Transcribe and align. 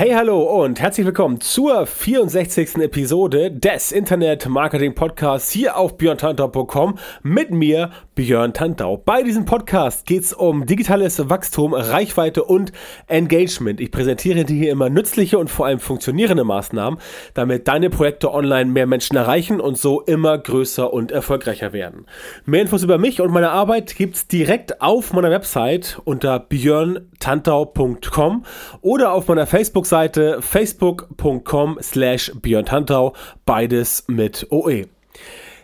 Hey, 0.00 0.12
hallo 0.12 0.62
und 0.62 0.80
herzlich 0.80 1.04
willkommen 1.04 1.40
zur 1.40 1.84
64. 1.84 2.76
Episode 2.76 3.50
des 3.50 3.90
Internet 3.90 4.48
Marketing 4.48 4.94
Podcasts 4.94 5.50
hier 5.50 5.76
auf 5.76 5.98
björntantau.com 5.98 6.96
mit 7.24 7.50
mir, 7.50 7.90
Björn 8.14 8.52
Tantau. 8.52 8.96
Bei 8.96 9.24
diesem 9.24 9.44
Podcast 9.44 10.06
geht 10.06 10.22
es 10.22 10.32
um 10.32 10.66
digitales 10.66 11.28
Wachstum, 11.28 11.74
Reichweite 11.74 12.44
und 12.44 12.70
Engagement. 13.08 13.80
Ich 13.80 13.90
präsentiere 13.90 14.44
dir 14.44 14.54
hier 14.54 14.70
immer 14.70 14.88
nützliche 14.88 15.36
und 15.36 15.50
vor 15.50 15.66
allem 15.66 15.80
funktionierende 15.80 16.44
Maßnahmen, 16.44 17.00
damit 17.34 17.66
deine 17.66 17.90
Projekte 17.90 18.32
online 18.32 18.70
mehr 18.70 18.86
Menschen 18.86 19.16
erreichen 19.16 19.60
und 19.60 19.78
so 19.78 20.02
immer 20.02 20.38
größer 20.38 20.92
und 20.92 21.10
erfolgreicher 21.10 21.72
werden. 21.72 22.06
Mehr 22.44 22.62
Infos 22.62 22.84
über 22.84 22.98
mich 22.98 23.20
und 23.20 23.32
meine 23.32 23.50
Arbeit 23.50 23.96
gibt's 23.96 24.28
direkt 24.28 24.80
auf 24.80 25.12
meiner 25.12 25.32
Website 25.32 26.00
unter 26.04 26.38
björntantau.com 26.38 28.44
oder 28.80 29.12
auf 29.12 29.26
meiner 29.26 29.48
Facebook 29.48 29.87
Facebook-Seite 29.88 30.42
facebook.com 30.42 31.78
slash 31.80 32.32
björntantau, 32.42 33.14
beides 33.46 34.04
mit 34.06 34.46
OE. 34.50 34.86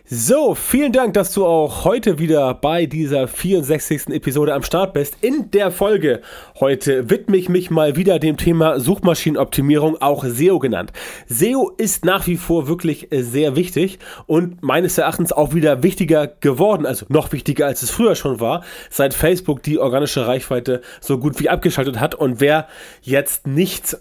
So, 0.07 0.53
vielen 0.53 0.91
Dank, 0.91 1.15
dass 1.15 1.33
du 1.33 1.47
auch 1.47 1.83
heute 1.83 2.19
wieder 2.19 2.53
bei 2.53 2.85
dieser 2.85 3.27
64. 3.27 4.09
Episode 4.09 4.53
am 4.53 4.61
Start 4.61 4.93
bist. 4.93 5.17
In 5.21 5.49
der 5.49 5.71
Folge 5.71 6.21
heute 6.59 7.09
widme 7.09 7.37
ich 7.37 7.49
mich 7.49 7.71
mal 7.71 7.95
wieder 7.95 8.19
dem 8.19 8.37
Thema 8.37 8.79
Suchmaschinenoptimierung, 8.79 9.99
auch 9.99 10.23
SEO 10.23 10.59
genannt. 10.59 10.93
SEO 11.27 11.71
ist 11.77 12.05
nach 12.05 12.27
wie 12.27 12.37
vor 12.37 12.67
wirklich 12.67 13.07
sehr 13.11 13.55
wichtig 13.55 13.97
und 14.27 14.61
meines 14.61 14.99
Erachtens 14.99 15.33
auch 15.33 15.55
wieder 15.55 15.81
wichtiger 15.81 16.27
geworden, 16.27 16.85
also 16.85 17.07
noch 17.09 17.31
wichtiger 17.31 17.65
als 17.65 17.81
es 17.81 17.89
früher 17.89 18.13
schon 18.13 18.39
war, 18.39 18.63
seit 18.91 19.15
Facebook 19.15 19.63
die 19.63 19.79
organische 19.79 20.27
Reichweite 20.27 20.81
so 21.01 21.17
gut 21.17 21.39
wie 21.39 21.49
abgeschaltet 21.49 21.99
hat 21.99 22.13
und 22.13 22.39
wer 22.39 22.67
jetzt 23.01 23.47
nicht 23.47 23.97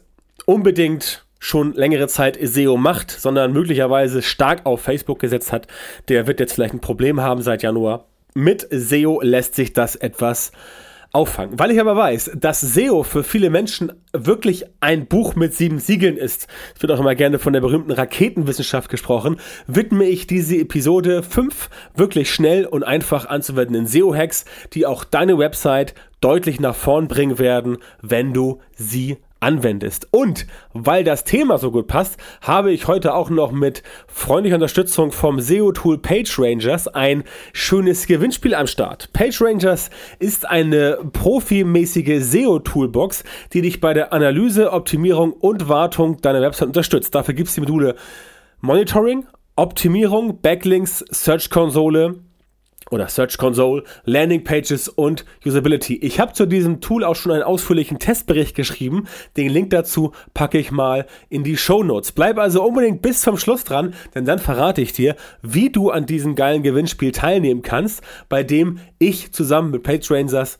unbedingt 0.46 1.24
schon 1.38 1.74
längere 1.74 2.08
Zeit 2.08 2.38
SEO 2.40 2.76
macht, 2.76 3.10
sondern 3.10 3.52
möglicherweise 3.52 4.22
stark 4.22 4.64
auf 4.64 4.80
Facebook 4.80 5.18
gesetzt 5.18 5.52
hat, 5.52 5.66
der 6.08 6.26
wird 6.26 6.40
jetzt 6.40 6.54
vielleicht 6.54 6.74
ein 6.74 6.80
Problem 6.80 7.20
haben 7.20 7.42
seit 7.42 7.62
Januar. 7.62 8.06
Mit 8.34 8.66
SEO 8.70 9.20
lässt 9.22 9.54
sich 9.54 9.74
das 9.74 9.94
etwas 9.94 10.52
auffangen. 11.14 11.58
Weil 11.58 11.70
ich 11.70 11.80
aber 11.80 11.96
weiß, 11.96 12.32
dass 12.34 12.60
SEO 12.60 13.04
für 13.04 13.22
viele 13.22 13.48
Menschen 13.48 13.92
wirklich 14.12 14.64
ein 14.80 15.06
Buch 15.06 15.36
mit 15.36 15.54
sieben 15.54 15.78
Siegeln 15.78 16.16
ist, 16.16 16.48
es 16.74 16.82
wird 16.82 16.90
auch 16.90 16.98
immer 16.98 17.14
gerne 17.14 17.38
von 17.38 17.52
der 17.52 17.60
berühmten 17.60 17.92
Raketenwissenschaft 17.92 18.90
gesprochen, 18.90 19.36
widme 19.68 20.06
ich 20.06 20.26
diese 20.26 20.56
Episode 20.56 21.22
fünf 21.22 21.70
wirklich 21.94 22.34
schnell 22.34 22.66
und 22.66 22.82
einfach 22.82 23.26
anzuwendenden 23.26 23.86
SEO-Hacks, 23.86 24.44
die 24.72 24.86
auch 24.86 25.04
deine 25.04 25.38
Website 25.38 25.94
deutlich 26.20 26.58
nach 26.58 26.74
vorn 26.74 27.06
bringen 27.06 27.38
werden, 27.38 27.78
wenn 28.02 28.32
du 28.32 28.60
sie 28.74 29.18
anwendest. 29.44 30.08
Und 30.10 30.46
weil 30.72 31.04
das 31.04 31.24
Thema 31.24 31.58
so 31.58 31.70
gut 31.70 31.86
passt, 31.86 32.16
habe 32.40 32.72
ich 32.72 32.88
heute 32.88 33.14
auch 33.14 33.30
noch 33.30 33.52
mit 33.52 33.82
freundlicher 34.08 34.56
Unterstützung 34.56 35.12
vom 35.12 35.38
SEO-Tool 35.38 35.98
PageRangers 35.98 36.88
ein 36.88 37.24
schönes 37.52 38.06
Gewinnspiel 38.06 38.54
am 38.54 38.66
Start. 38.66 39.12
PageRangers 39.12 39.90
ist 40.18 40.48
eine 40.48 40.98
profimäßige 41.12 42.24
SEO-Toolbox, 42.24 43.24
die 43.52 43.60
dich 43.60 43.80
bei 43.80 43.92
der 43.92 44.12
Analyse, 44.12 44.72
Optimierung 44.72 45.32
und 45.32 45.68
Wartung 45.68 46.20
deiner 46.22 46.40
Website 46.40 46.68
unterstützt. 46.68 47.14
Dafür 47.14 47.34
gibt 47.34 47.50
es 47.50 47.54
die 47.54 47.60
Module 47.60 47.96
Monitoring, 48.60 49.26
Optimierung, 49.56 50.40
Backlinks, 50.40 51.04
Search 51.10 51.50
Konsole, 51.50 52.16
oder 52.90 53.08
Search 53.08 53.38
Console, 53.38 53.84
Landing 54.04 54.44
Pages 54.44 54.88
und 54.88 55.24
Usability. 55.44 55.96
Ich 55.96 56.20
habe 56.20 56.32
zu 56.32 56.46
diesem 56.46 56.80
Tool 56.80 57.04
auch 57.04 57.16
schon 57.16 57.32
einen 57.32 57.42
ausführlichen 57.42 57.98
Testbericht 57.98 58.54
geschrieben. 58.54 59.06
Den 59.36 59.50
Link 59.50 59.70
dazu 59.70 60.12
packe 60.34 60.58
ich 60.58 60.70
mal 60.70 61.06
in 61.28 61.44
die 61.44 61.56
Show 61.56 61.82
Notes. 61.82 62.12
Bleib 62.12 62.38
also 62.38 62.62
unbedingt 62.62 63.02
bis 63.02 63.20
zum 63.20 63.38
Schluss 63.38 63.64
dran, 63.64 63.94
denn 64.14 64.24
dann 64.24 64.38
verrate 64.38 64.80
ich 64.80 64.92
dir, 64.92 65.16
wie 65.42 65.70
du 65.70 65.90
an 65.90 66.06
diesem 66.06 66.34
geilen 66.34 66.62
Gewinnspiel 66.62 67.12
teilnehmen 67.12 67.62
kannst, 67.62 68.02
bei 68.28 68.42
dem 68.42 68.78
ich 68.98 69.32
zusammen 69.32 69.70
mit 69.70 69.82
PageRangers 69.82 70.58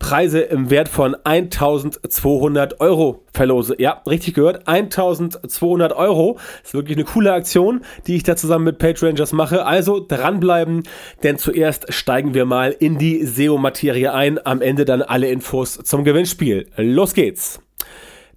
Preise 0.00 0.40
im 0.40 0.70
Wert 0.70 0.88
von 0.88 1.14
1200 1.22 2.80
Euro 2.80 3.22
verlose. 3.32 3.76
Ja, 3.78 4.02
richtig 4.08 4.34
gehört. 4.34 4.66
1200 4.66 5.92
Euro. 5.92 6.38
ist 6.64 6.74
wirklich 6.74 6.96
eine 6.96 7.04
coole 7.04 7.32
Aktion, 7.32 7.82
die 8.08 8.16
ich 8.16 8.24
da 8.24 8.34
zusammen 8.34 8.64
mit 8.64 8.78
PageRangers 8.78 9.32
mache. 9.32 9.64
Also 9.64 10.04
dranbleiben, 10.04 10.82
denn 11.22 11.38
zuerst 11.38 11.92
steigen 11.92 12.34
wir 12.34 12.46
mal 12.46 12.74
in 12.76 12.98
die 12.98 13.24
SEO-Materie 13.24 14.12
ein. 14.12 14.44
Am 14.44 14.60
Ende 14.60 14.84
dann 14.84 15.02
alle 15.02 15.30
Infos 15.30 15.78
zum 15.84 16.02
Gewinnspiel. 16.02 16.66
Los 16.76 17.14
geht's! 17.14 17.60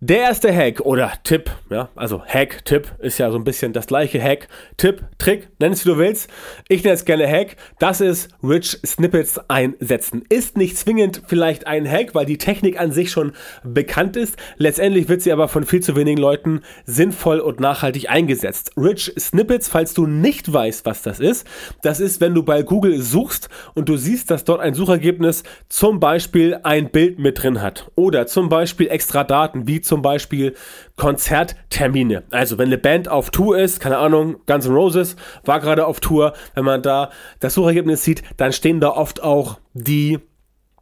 Der 0.06 0.18
erste 0.18 0.54
Hack 0.54 0.82
oder 0.82 1.14
Tipp, 1.24 1.50
ja, 1.70 1.88
also 1.96 2.22
Hack, 2.26 2.66
Tipp 2.66 2.92
ist 3.00 3.20
ja 3.20 3.32
so 3.32 3.38
ein 3.38 3.46
bisschen 3.46 3.72
das 3.72 3.88
gleiche 3.88 4.22
Hack, 4.22 4.50
Tipp, 4.76 5.02
Trick, 5.18 5.48
nenn 5.60 5.72
es 5.72 5.86
wie 5.86 5.92
du 5.92 5.98
willst. 5.98 6.30
Ich 6.68 6.84
nenne 6.84 6.96
es 6.96 7.06
gerne 7.06 7.26
Hack. 7.26 7.56
Das 7.80 8.02
ist 8.02 8.28
Rich 8.44 8.80
Snippets 8.86 9.40
einsetzen. 9.48 10.26
Ist 10.28 10.58
nicht 10.58 10.78
zwingend 10.78 11.22
vielleicht 11.26 11.68
ein 11.68 11.90
Hack, 11.90 12.14
weil 12.16 12.26
die 12.26 12.38
Technik 12.38 12.78
an 12.82 12.92
sich 12.92 13.12
schon 13.12 13.32
bekannt 13.64 14.18
ist. 14.18 14.36
Letztendlich 14.58 15.08
wird 15.08 15.22
sie 15.22 15.32
aber 15.32 15.48
von 15.48 15.64
viel 15.64 15.82
zu 15.82 15.96
wenigen 15.96 16.20
Leuten 16.20 16.64
sinnvoll 16.84 17.40
und 17.40 17.62
nachhaltig 17.62 18.10
eingesetzt. 18.10 18.74
Rich 18.76 19.14
Snippets, 19.18 19.70
falls 19.70 19.94
du 19.94 20.06
nicht 20.06 20.52
weißt, 20.52 20.86
was 20.86 21.02
das 21.02 21.22
ist, 21.22 21.48
das 21.82 22.02
ist, 22.02 22.20
wenn 22.20 22.34
du 22.34 22.44
bei 22.44 22.64
Google 22.64 23.02
suchst 23.02 23.48
und 23.74 23.88
du 23.88 23.96
siehst, 23.96 24.30
dass 24.32 24.44
dort 24.44 24.60
ein 24.60 24.74
Suchergebnis 24.74 25.44
zum 25.70 26.02
Beispiel 26.02 26.60
ein 26.64 26.90
Bild 26.90 27.20
mit 27.20 27.42
drin 27.42 27.62
hat 27.62 27.90
oder 27.96 28.28
zum 28.28 28.50
Beispiel 28.50 28.90
extra 28.90 29.24
Daten 29.24 29.66
wie 29.66 29.80
zum 29.80 29.93
zum 29.94 30.02
Beispiel 30.02 30.56
Konzerttermine. 30.96 32.24
Also 32.32 32.58
wenn 32.58 32.70
eine 32.70 32.80
Band 32.80 33.08
auf 33.08 33.30
Tour 33.30 33.60
ist, 33.60 33.80
keine 33.80 34.00
Ahnung, 34.00 34.38
Guns 34.48 34.66
N' 34.66 34.74
Roses 34.74 35.16
war 35.46 35.60
gerade 35.60 35.86
auf 35.86 36.00
Tour, 36.00 36.34
wenn 36.56 36.66
man 36.66 36.82
da 36.82 37.12
das 37.40 37.54
Suchergebnis 37.54 38.04
sieht, 38.04 38.24
dann 38.38 38.54
stehen 38.54 38.80
da 38.80 38.90
oft 38.90 39.22
auch 39.22 39.60
die 39.76 40.18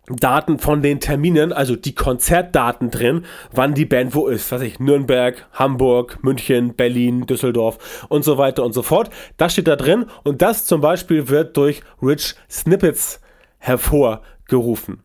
Daten 0.08 0.60
von 0.60 0.82
den 0.82 1.02
Terminen, 1.02 1.52
also 1.52 1.76
die 1.76 1.94
Konzertdaten 1.94 2.90
drin, 2.90 3.26
wann 3.52 3.74
die 3.74 3.84
Band 3.84 4.16
wo 4.16 4.28
ist. 4.28 4.50
Was 4.54 4.62
ich, 4.62 4.80
Nürnberg, 4.80 5.46
Hamburg, 5.52 6.24
München, 6.24 6.74
Berlin, 6.76 7.26
Düsseldorf 7.26 8.06
und 8.08 8.24
so 8.24 8.38
weiter 8.38 8.64
und 8.64 8.72
so 8.72 8.82
fort. 8.82 9.10
Das 9.36 9.52
steht 9.52 9.68
da 9.68 9.76
drin 9.76 10.06
und 10.24 10.42
das 10.42 10.66
zum 10.66 10.80
Beispiel 10.80 11.28
wird 11.28 11.58
durch 11.58 11.82
Rich 12.02 12.36
Snippets 12.50 13.20
hervorgerufen. 13.58 15.04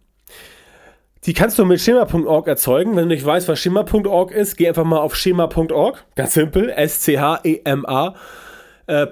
Die 1.27 1.33
kannst 1.33 1.59
du 1.59 1.65
mit 1.65 1.81
schema.org 1.81 2.47
erzeugen. 2.47 2.95
Wenn 2.95 3.09
du 3.09 3.15
nicht 3.15 3.27
weißt, 3.27 3.49
was 3.49 3.59
schema.org 3.59 4.31
ist, 4.31 4.57
geh 4.57 4.69
einfach 4.69 4.85
mal 4.85 5.01
auf 5.01 5.17
schema.org. 5.17 6.05
Ganz 6.15 6.35
simpel. 6.35 6.71
S-C-H-E-M-A. 6.71 8.15
Äh. 8.87 9.09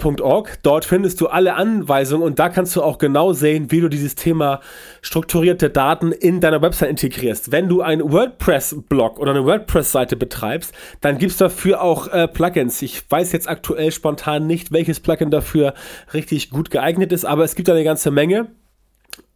Dort 0.62 0.84
findest 0.84 1.20
du 1.20 1.26
alle 1.26 1.54
Anweisungen 1.54 2.22
und 2.22 2.38
da 2.38 2.50
kannst 2.50 2.76
du 2.76 2.82
auch 2.84 2.98
genau 2.98 3.32
sehen, 3.32 3.72
wie 3.72 3.80
du 3.80 3.88
dieses 3.88 4.14
Thema 4.14 4.60
strukturierte 5.02 5.70
Daten 5.70 6.12
in 6.12 6.40
deiner 6.40 6.62
Website 6.62 6.90
integrierst. 6.90 7.50
Wenn 7.50 7.68
du 7.68 7.82
einen 7.82 8.12
WordPress-Blog 8.12 9.18
oder 9.18 9.32
eine 9.32 9.44
WordPress-Seite 9.44 10.14
betreibst, 10.16 10.72
dann 11.00 11.18
gibt 11.18 11.32
es 11.32 11.38
dafür 11.38 11.82
auch 11.82 12.06
äh, 12.06 12.28
Plugins. 12.28 12.80
Ich 12.82 13.02
weiß 13.10 13.32
jetzt 13.32 13.48
aktuell 13.48 13.90
spontan 13.90 14.46
nicht, 14.46 14.70
welches 14.70 15.00
Plugin 15.00 15.32
dafür 15.32 15.74
richtig 16.12 16.50
gut 16.50 16.70
geeignet 16.70 17.10
ist, 17.10 17.24
aber 17.24 17.42
es 17.42 17.56
gibt 17.56 17.68
eine 17.68 17.82
ganze 17.82 18.12
Menge. 18.12 18.46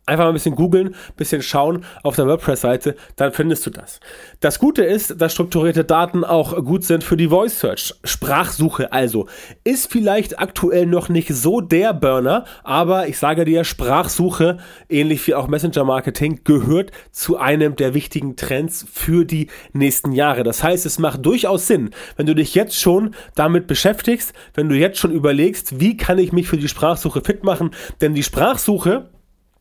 Einfach 0.09 0.25
mal 0.25 0.31
ein 0.31 0.35
bisschen 0.35 0.57
googeln, 0.57 0.89
ein 0.89 1.17
bisschen 1.17 1.43
schauen 1.43 1.85
auf 2.03 2.17
der 2.17 2.27
WordPress-Seite, 2.27 2.97
dann 3.17 3.33
findest 3.33 3.67
du 3.67 3.71
das. 3.71 4.01
Das 4.41 4.59
Gute 4.59 4.83
ist, 4.83 5.21
dass 5.21 5.35
strukturierte 5.35 5.85
Daten 5.85 6.25
auch 6.25 6.65
gut 6.65 6.83
sind 6.83 7.05
für 7.05 7.19
die 7.19 7.29
Voice 7.29 7.61
Search. 7.61 7.93
Sprachsuche 8.05 8.91
also 8.91 9.27
ist 9.65 9.93
vielleicht 9.93 10.39
aktuell 10.39 10.87
noch 10.87 11.11
nicht 11.11 11.29
so 11.29 11.61
der 11.61 11.93
Burner, 11.93 12.47
aber 12.65 13.07
ich 13.07 13.19
sage 13.19 13.45
dir, 13.45 13.65
Sprachsuche, 13.65 14.57
ähnlich 14.89 15.27
wie 15.27 15.35
auch 15.35 15.47
Messenger-Marketing, 15.47 16.41
gehört 16.43 16.91
zu 17.13 17.37
einem 17.37 17.77
der 17.77 17.93
wichtigen 17.93 18.35
Trends 18.37 18.87
für 18.91 19.27
die 19.27 19.49
nächsten 19.75 20.13
Jahre. 20.13 20.43
Das 20.43 20.63
heißt, 20.63 20.87
es 20.87 20.99
macht 20.99 21.27
durchaus 21.27 21.67
Sinn, 21.67 21.91
wenn 22.17 22.25
du 22.25 22.35
dich 22.35 22.55
jetzt 22.55 22.81
schon 22.81 23.15
damit 23.35 23.67
beschäftigst, 23.67 24.33
wenn 24.55 24.71
du 24.71 24.75
jetzt 24.75 24.99
schon 24.99 25.13
überlegst, 25.13 25.81
wie 25.81 25.99
kann 25.99 26.17
ich 26.17 26.33
mich 26.33 26.49
für 26.49 26.57
die 26.57 26.69
Sprachsuche 26.69 27.21
fit 27.21 27.45
machen, 27.45 27.73
denn 28.01 28.15
die 28.15 28.23
Sprachsuche 28.23 29.11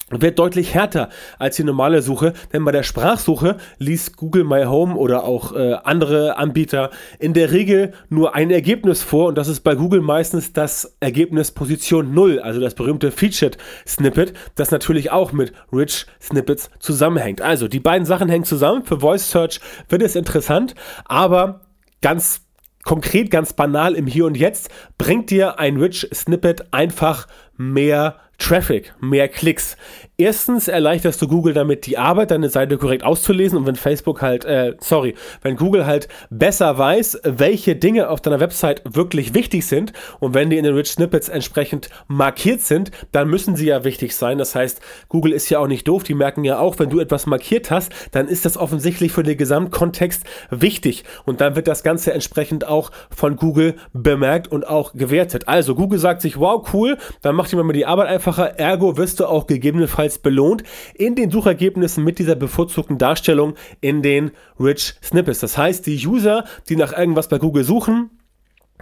wird 0.09 0.39
deutlich 0.39 0.73
härter 0.73 1.09
als 1.37 1.57
die 1.57 1.63
normale 1.63 2.01
Suche, 2.01 2.33
denn 2.53 2.63
bei 2.63 2.71
der 2.71 2.83
Sprachsuche 2.83 3.57
liest 3.77 4.15
Google 4.15 4.45
My 4.45 4.63
Home 4.63 4.95
oder 4.95 5.25
auch 5.25 5.53
äh, 5.53 5.73
andere 5.83 6.37
Anbieter 6.37 6.91
in 7.19 7.33
der 7.33 7.51
Regel 7.51 7.93
nur 8.09 8.33
ein 8.33 8.49
Ergebnis 8.49 9.03
vor 9.03 9.27
und 9.27 9.37
das 9.37 9.49
ist 9.49 9.61
bei 9.61 9.75
Google 9.75 10.01
meistens 10.01 10.53
das 10.53 10.95
Ergebnis 11.01 11.51
Position 11.51 12.13
0, 12.13 12.39
also 12.39 12.61
das 12.61 12.73
berühmte 12.73 13.11
Featured 13.11 13.57
Snippet, 13.85 14.33
das 14.55 14.71
natürlich 14.71 15.11
auch 15.11 15.33
mit 15.33 15.51
Rich 15.73 16.05
Snippets 16.21 16.69
zusammenhängt. 16.79 17.41
Also 17.41 17.67
die 17.67 17.79
beiden 17.79 18.05
Sachen 18.05 18.29
hängen 18.29 18.45
zusammen. 18.45 18.83
Für 18.83 19.01
Voice 19.01 19.29
Search 19.29 19.59
wird 19.89 20.01
es 20.01 20.15
interessant, 20.15 20.75
aber 21.05 21.61
ganz 22.01 22.41
konkret, 22.83 23.29
ganz 23.29 23.51
banal 23.51 23.95
im 23.95 24.07
Hier 24.07 24.25
und 24.25 24.37
Jetzt 24.37 24.69
bringt 24.97 25.29
dir 25.29 25.59
ein 25.59 25.75
Rich 25.75 26.07
Snippet 26.13 26.73
einfach 26.73 27.27
mehr 27.57 28.15
Traffic, 28.37 28.93
mehr 28.99 29.27
Klicks. 29.27 29.77
Erstens 30.19 30.67
erleichterst 30.67 31.21
du 31.21 31.27
Google 31.27 31.53
damit 31.53 31.85
die 31.85 31.97
Arbeit, 31.97 32.31
deine 32.31 32.49
Seite 32.49 32.77
korrekt 32.77 33.03
auszulesen 33.03 33.57
und 33.57 33.67
wenn 33.67 33.75
Facebook 33.75 34.21
halt, 34.21 34.45
äh, 34.45 34.75
sorry, 34.79 35.13
wenn 35.43 35.55
Google 35.55 35.85
halt 35.85 36.07
besser 36.31 36.75
weiß, 36.77 37.19
welche 37.23 37.75
Dinge 37.75 38.09
auf 38.09 38.19
deiner 38.19 38.39
Website 38.39 38.81
wirklich 38.83 39.35
wichtig 39.35 39.67
sind 39.67 39.93
und 40.19 40.33
wenn 40.33 40.49
die 40.49 40.57
in 40.57 40.63
den 40.63 40.73
Rich 40.73 40.89
Snippets 40.89 41.29
entsprechend 41.29 41.89
markiert 42.07 42.61
sind, 42.61 42.91
dann 43.11 43.29
müssen 43.29 43.55
sie 43.55 43.67
ja 43.67 43.83
wichtig 43.83 44.15
sein. 44.15 44.39
Das 44.39 44.55
heißt, 44.55 44.81
Google 45.07 45.33
ist 45.33 45.49
ja 45.49 45.59
auch 45.59 45.67
nicht 45.67 45.87
doof, 45.87 46.03
die 46.03 46.15
merken 46.15 46.43
ja 46.43 46.57
auch, 46.57 46.79
wenn 46.79 46.89
du 46.89 46.99
etwas 46.99 47.27
markiert 47.27 47.69
hast, 47.69 47.91
dann 48.11 48.27
ist 48.27 48.45
das 48.45 48.57
offensichtlich 48.57 49.11
für 49.11 49.21
den 49.23 49.37
Gesamtkontext 49.37 50.23
wichtig 50.49 51.03
und 51.25 51.41
dann 51.41 51.55
wird 51.55 51.67
das 51.67 51.83
Ganze 51.83 52.11
entsprechend 52.13 52.65
auch 52.67 52.91
von 53.15 53.35
Google 53.35 53.75
bemerkt 53.93 54.47
und 54.47 54.67
auch 54.67 54.93
gewertet. 54.93 55.47
Also 55.47 55.75
Google 55.75 55.99
sagt 55.99 56.21
sich, 56.21 56.39
wow, 56.39 56.67
cool, 56.73 56.97
dann 57.21 57.35
macht 57.35 57.51
jemand 57.51 57.67
mal 57.67 57.73
die 57.73 57.85
Arbeit 57.85 58.07
einfach 58.07 58.37
einfacher, 58.37 58.59
ergo 58.59 58.97
wirst 58.97 59.19
du 59.19 59.25
auch 59.25 59.47
gegebenenfalls 59.47 60.06
belohnt 60.17 60.63
in 60.95 61.15
den 61.15 61.31
Suchergebnissen 61.31 62.03
mit 62.03 62.19
dieser 62.19 62.35
bevorzugten 62.35 62.97
Darstellung 62.97 63.55
in 63.81 64.01
den 64.01 64.31
Rich 64.59 64.95
Snippets. 65.03 65.39
Das 65.39 65.57
heißt, 65.57 65.85
die 65.85 66.07
User, 66.07 66.45
die 66.69 66.75
nach 66.75 66.97
irgendwas 66.97 67.27
bei 67.27 67.37
Google 67.37 67.63
suchen, 67.63 68.09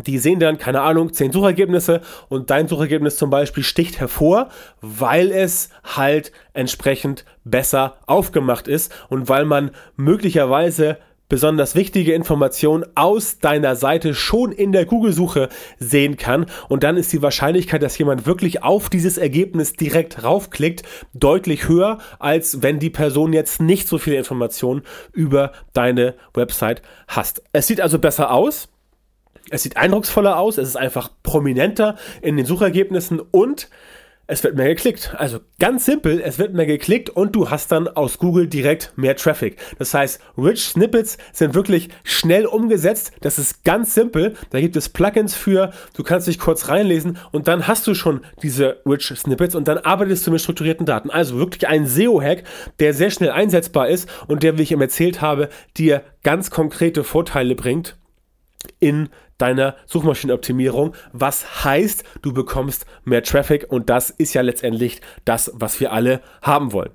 die 0.06 0.18
sehen 0.18 0.40
dann, 0.40 0.58
keine 0.58 0.82
Ahnung, 0.82 1.14
zehn 1.14 1.32
Suchergebnisse 1.32 2.02
und 2.28 2.50
dein 2.50 2.68
Suchergebnis 2.68 3.16
zum 3.16 3.30
Beispiel 3.30 3.64
sticht 3.64 4.00
hervor, 4.00 4.50
weil 4.82 5.32
es 5.32 5.70
halt 5.84 6.32
entsprechend 6.54 7.24
besser 7.46 7.98
aufgemacht 8.06 8.68
ist 8.68 8.94
und 9.10 9.30
weil 9.30 9.46
man 9.46 9.72
möglicherweise 9.96 10.98
besonders 11.30 11.76
wichtige 11.76 12.14
Informationen 12.14 12.86
aus 12.96 13.40
deiner 13.40 13.76
Seite 13.76 14.14
schon 14.14 14.52
in 14.52 14.72
der 14.72 14.86
Google-Suche 14.86 15.50
sehen 15.80 16.18
kann. 16.18 16.46
Und 16.70 16.84
dann 16.84 16.98
ist 16.98 17.12
die 17.14 17.22
Wahrscheinlichkeit, 17.22 17.82
dass 17.82 17.98
jemand 17.98 18.26
wirklich 18.26 18.64
auf 18.64 18.90
dieses 18.90 19.18
Ergebnis 19.18 19.74
direkt 19.74 20.24
raufklickt, 20.24 20.84
deutlich 21.14 21.68
höher, 21.68 21.98
als 22.20 22.62
wenn 22.62 22.80
die 22.80 22.90
Person 22.90 23.34
jetzt 23.34 23.62
nicht 23.62 23.88
so 23.88 23.98
viele 23.98 24.18
Informationen 24.18 24.84
über 25.14 25.52
deine 25.74 26.16
Website 26.34 26.82
hast. 27.08 27.44
Es 27.54 27.68
sieht 27.68 27.82
also 27.82 28.00
besser 28.00 28.32
aus. 28.32 28.70
Es 29.50 29.64
sieht 29.64 29.78
eindrucksvoller 29.78 30.38
aus. 30.38 30.58
Es 30.58 30.68
ist 30.68 30.78
einfach 30.78 31.10
prominenter 31.24 31.96
in 32.22 32.38
den 32.38 32.46
Suchergebnissen 32.46 33.20
und 33.20 33.70
es 34.28 34.44
wird 34.44 34.56
mehr 34.56 34.68
geklickt. 34.68 35.14
Also 35.18 35.40
ganz 35.60 35.86
simpel, 35.86 36.20
es 36.20 36.40
wird 36.40 36.54
mehr 36.54 36.66
geklickt 36.66 37.10
und 37.10 37.36
du 37.36 37.50
hast 37.50 37.72
dann 37.72 37.88
aus 37.88 38.18
Google 38.18 38.48
direkt 38.48 38.94
mehr 38.96 39.16
Traffic. 39.16 39.58
Das 39.78 39.94
heißt, 39.94 40.20
Rich 40.38 40.64
Snippets 40.64 41.18
sind 41.32 41.54
wirklich 41.54 41.90
schnell 42.04 42.46
umgesetzt. 42.46 43.12
Das 43.22 43.38
ist 43.38 43.64
ganz 43.64 43.94
simpel. 43.94 44.34
Da 44.50 44.60
gibt 44.60 44.76
es 44.76 44.90
Plugins 44.90 45.36
für. 45.36 45.72
Du 45.96 46.04
kannst 46.04 46.28
dich 46.28 46.40
kurz 46.40 46.70
reinlesen 46.70 47.18
und 47.32 47.48
dann 47.48 47.68
hast 47.68 47.86
du 47.88 47.94
schon 47.94 48.22
diese 48.42 48.82
Rich 48.86 49.14
Snippets 49.16 49.56
und 49.56 49.68
dann 49.68 49.78
arbeitest 49.78 50.26
du 50.26 50.32
mit 50.32 50.42
strukturierten 50.42 50.86
Daten. 50.86 51.10
Also 51.10 51.38
wirklich 51.38 51.68
ein 51.68 51.86
SEO-Hack, 51.86 52.44
der 52.80 52.94
sehr 52.94 53.12
schnell 53.12 53.32
einsetzbar 53.32 53.90
ist 53.90 54.10
und 54.28 54.44
der, 54.44 54.58
wie 54.58 54.64
ich 54.64 54.72
ihm 54.72 54.82
erzählt 54.82 55.22
habe, 55.22 55.50
dir 55.78 56.04
ganz 56.24 56.50
konkrete 56.50 57.04
Vorteile 57.04 57.56
bringt 57.56 57.96
in 58.80 59.10
deiner 59.38 59.76
Suchmaschinenoptimierung, 59.86 60.94
was 61.14 61.64
heißt, 61.64 62.04
du 62.22 62.34
bekommst 62.34 62.86
mehr 63.04 63.24
Traffic 63.24 63.66
und 63.70 63.90
das 63.90 64.10
ist 64.10 64.34
ja 64.34 64.42
letztendlich 64.42 65.02
das, 65.26 65.52
was 65.54 65.80
wir 65.80 65.92
alle 65.92 66.22
haben 66.42 66.72
wollen. 66.72 66.92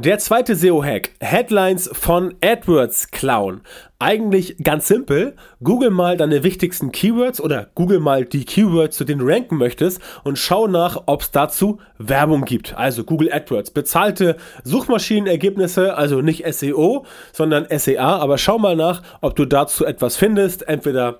Der 0.00 0.20
zweite 0.20 0.54
SEO-Hack, 0.54 1.10
Headlines 1.18 1.90
von 1.92 2.36
AdWords 2.40 3.10
klauen. 3.10 3.62
Eigentlich 3.98 4.56
ganz 4.62 4.86
simpel, 4.86 5.34
google 5.60 5.90
mal 5.90 6.16
deine 6.16 6.44
wichtigsten 6.44 6.92
Keywords 6.92 7.40
oder 7.40 7.70
google 7.74 7.98
mal 7.98 8.24
die 8.24 8.44
Keywords, 8.44 8.96
zu 8.96 9.02
denen 9.02 9.18
du 9.18 9.26
ranken 9.26 9.56
möchtest 9.56 10.00
und 10.22 10.38
schau 10.38 10.68
nach, 10.68 11.02
ob 11.06 11.22
es 11.22 11.32
dazu 11.32 11.80
Werbung 11.98 12.44
gibt. 12.44 12.78
Also 12.78 13.02
Google 13.02 13.32
AdWords, 13.32 13.72
bezahlte 13.72 14.36
Suchmaschinenergebnisse, 14.62 15.96
also 15.96 16.20
nicht 16.20 16.46
SEO, 16.54 17.04
sondern 17.32 17.66
SEA, 17.76 18.18
aber 18.18 18.38
schau 18.38 18.56
mal 18.60 18.76
nach, 18.76 19.02
ob 19.20 19.34
du 19.34 19.46
dazu 19.46 19.84
etwas 19.84 20.14
findest, 20.14 20.68
entweder 20.68 21.18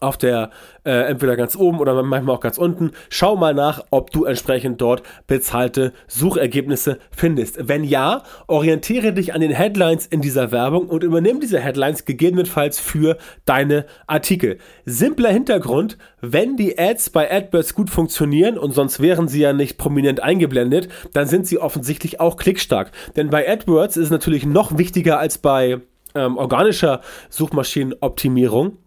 auf 0.00 0.16
der 0.16 0.50
äh, 0.84 0.90
entweder 0.90 1.36
ganz 1.36 1.56
oben 1.56 1.80
oder 1.80 2.00
manchmal 2.02 2.36
auch 2.36 2.40
ganz 2.40 2.58
unten. 2.58 2.92
Schau 3.08 3.36
mal 3.36 3.54
nach, 3.54 3.84
ob 3.90 4.10
du 4.10 4.24
entsprechend 4.24 4.80
dort 4.80 5.02
bezahlte 5.26 5.92
Suchergebnisse 6.08 6.98
findest. 7.10 7.68
Wenn 7.68 7.84
ja, 7.84 8.22
orientiere 8.46 9.12
dich 9.12 9.32
an 9.32 9.40
den 9.40 9.52
Headlines 9.52 10.06
in 10.06 10.20
dieser 10.20 10.52
Werbung 10.52 10.88
und 10.88 11.02
übernimm 11.02 11.40
diese 11.40 11.60
Headlines 11.60 12.04
gegebenenfalls 12.04 12.78
für 12.78 13.16
deine 13.44 13.86
Artikel. 14.06 14.58
Simpler 14.84 15.30
Hintergrund, 15.30 15.98
wenn 16.20 16.56
die 16.56 16.78
Ads 16.78 17.10
bei 17.10 17.30
AdWords 17.30 17.74
gut 17.74 17.90
funktionieren 17.90 18.58
und 18.58 18.72
sonst 18.72 19.00
wären 19.00 19.28
sie 19.28 19.40
ja 19.40 19.52
nicht 19.52 19.78
prominent 19.78 20.22
eingeblendet, 20.22 20.88
dann 21.12 21.26
sind 21.26 21.46
sie 21.46 21.58
offensichtlich 21.58 22.20
auch 22.20 22.36
klickstark. 22.36 22.90
Denn 23.16 23.30
bei 23.30 23.48
AdWords 23.48 23.96
ist 23.96 24.06
es 24.06 24.10
natürlich 24.10 24.46
noch 24.46 24.76
wichtiger 24.78 25.18
als 25.18 25.38
bei 25.38 25.80
ähm, 26.14 26.36
organischer 26.36 27.00
Suchmaschinenoptimierung 27.30 28.78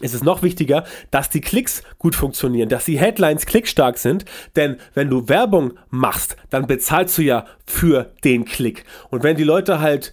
ist 0.00 0.14
es 0.14 0.22
noch 0.22 0.42
wichtiger, 0.42 0.84
dass 1.10 1.30
die 1.30 1.40
Klicks 1.40 1.82
gut 1.98 2.14
funktionieren, 2.14 2.68
dass 2.68 2.84
die 2.84 2.98
Headlines 2.98 3.46
klickstark 3.46 3.98
sind, 3.98 4.24
denn 4.56 4.76
wenn 4.94 5.08
du 5.08 5.28
Werbung 5.28 5.74
machst, 5.90 6.36
dann 6.50 6.66
bezahlst 6.66 7.18
du 7.18 7.22
ja 7.22 7.46
für 7.66 8.12
den 8.24 8.44
Klick. 8.44 8.84
Und 9.10 9.22
wenn 9.22 9.36
die 9.36 9.44
Leute 9.44 9.80
halt 9.80 10.12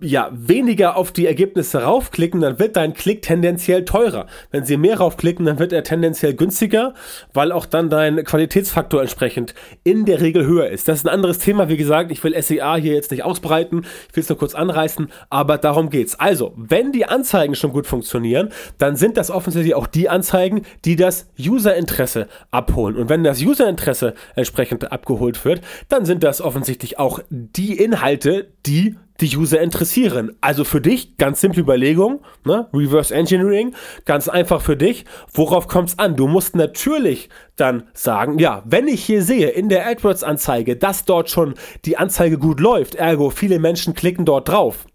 ja, 0.00 0.30
weniger 0.32 0.96
auf 0.96 1.12
die 1.12 1.26
Ergebnisse 1.26 1.82
raufklicken, 1.82 2.40
dann 2.40 2.58
wird 2.58 2.76
dein 2.76 2.94
Klick 2.94 3.22
tendenziell 3.22 3.84
teurer. 3.84 4.26
Wenn 4.50 4.64
sie 4.64 4.76
mehr 4.76 4.98
raufklicken, 4.98 5.44
dann 5.46 5.58
wird 5.58 5.72
er 5.72 5.82
tendenziell 5.82 6.34
günstiger, 6.34 6.94
weil 7.32 7.52
auch 7.52 7.66
dann 7.66 7.90
dein 7.90 8.24
Qualitätsfaktor 8.24 9.00
entsprechend 9.00 9.54
in 9.84 10.04
der 10.04 10.20
Regel 10.20 10.46
höher 10.46 10.68
ist. 10.68 10.88
Das 10.88 10.98
ist 10.98 11.06
ein 11.06 11.12
anderes 11.14 11.38
Thema, 11.38 11.68
wie 11.68 11.76
gesagt, 11.76 12.10
ich 12.10 12.22
will 12.24 12.40
SEA 12.40 12.76
hier 12.76 12.94
jetzt 12.94 13.10
nicht 13.10 13.24
ausbreiten, 13.24 13.84
ich 14.08 14.16
will 14.16 14.22
es 14.22 14.28
nur 14.28 14.38
kurz 14.38 14.54
anreißen, 14.54 15.08
aber 15.28 15.58
darum 15.58 15.90
geht's. 15.90 16.18
Also, 16.18 16.52
wenn 16.56 16.92
die 16.92 17.06
Anzeigen 17.06 17.54
schon 17.54 17.72
gut 17.72 17.86
funktionieren, 17.86 18.50
dann 18.78 18.96
sind 18.96 19.16
das 19.16 19.30
offensichtlich 19.30 19.74
auch 19.74 19.86
die 19.86 20.08
Anzeigen, 20.08 20.62
die 20.84 20.96
das 20.96 21.28
Userinteresse 21.38 22.28
abholen. 22.50 22.96
Und 22.96 23.08
wenn 23.08 23.24
das 23.24 23.42
Userinteresse 23.42 24.14
entsprechend 24.34 24.90
abgeholt 24.90 25.44
wird, 25.44 25.60
dann 25.88 26.04
sind 26.04 26.22
das 26.22 26.40
offensichtlich 26.40 26.98
auch 26.98 27.20
die 27.30 27.76
Inhalte, 27.76 28.48
die 28.66 28.96
die 29.20 29.36
User 29.36 29.60
interessieren. 29.60 30.36
Also 30.40 30.64
für 30.64 30.80
dich, 30.80 31.16
ganz 31.16 31.40
simple 31.40 31.62
Überlegung, 31.62 32.20
ne? 32.44 32.68
Reverse 32.72 33.14
Engineering, 33.14 33.74
ganz 34.04 34.28
einfach 34.28 34.60
für 34.60 34.76
dich. 34.76 35.04
Worauf 35.32 35.68
kommt 35.68 35.90
es 35.90 35.98
an? 35.98 36.16
Du 36.16 36.26
musst 36.26 36.56
natürlich 36.56 37.28
dann 37.60 37.84
sagen, 37.92 38.38
ja, 38.38 38.62
wenn 38.64 38.88
ich 38.88 39.04
hier 39.04 39.22
sehe 39.22 39.48
in 39.48 39.68
der 39.68 39.86
AdWords-Anzeige, 39.86 40.76
dass 40.76 41.04
dort 41.04 41.30
schon 41.30 41.54
die 41.84 41.96
Anzeige 41.96 42.38
gut 42.38 42.60
läuft, 42.60 42.94
ergo 42.94 43.30
viele 43.30 43.58
Menschen 43.58 43.94
klicken 43.94 44.24
dort 44.24 44.48
drauf, 44.48 44.86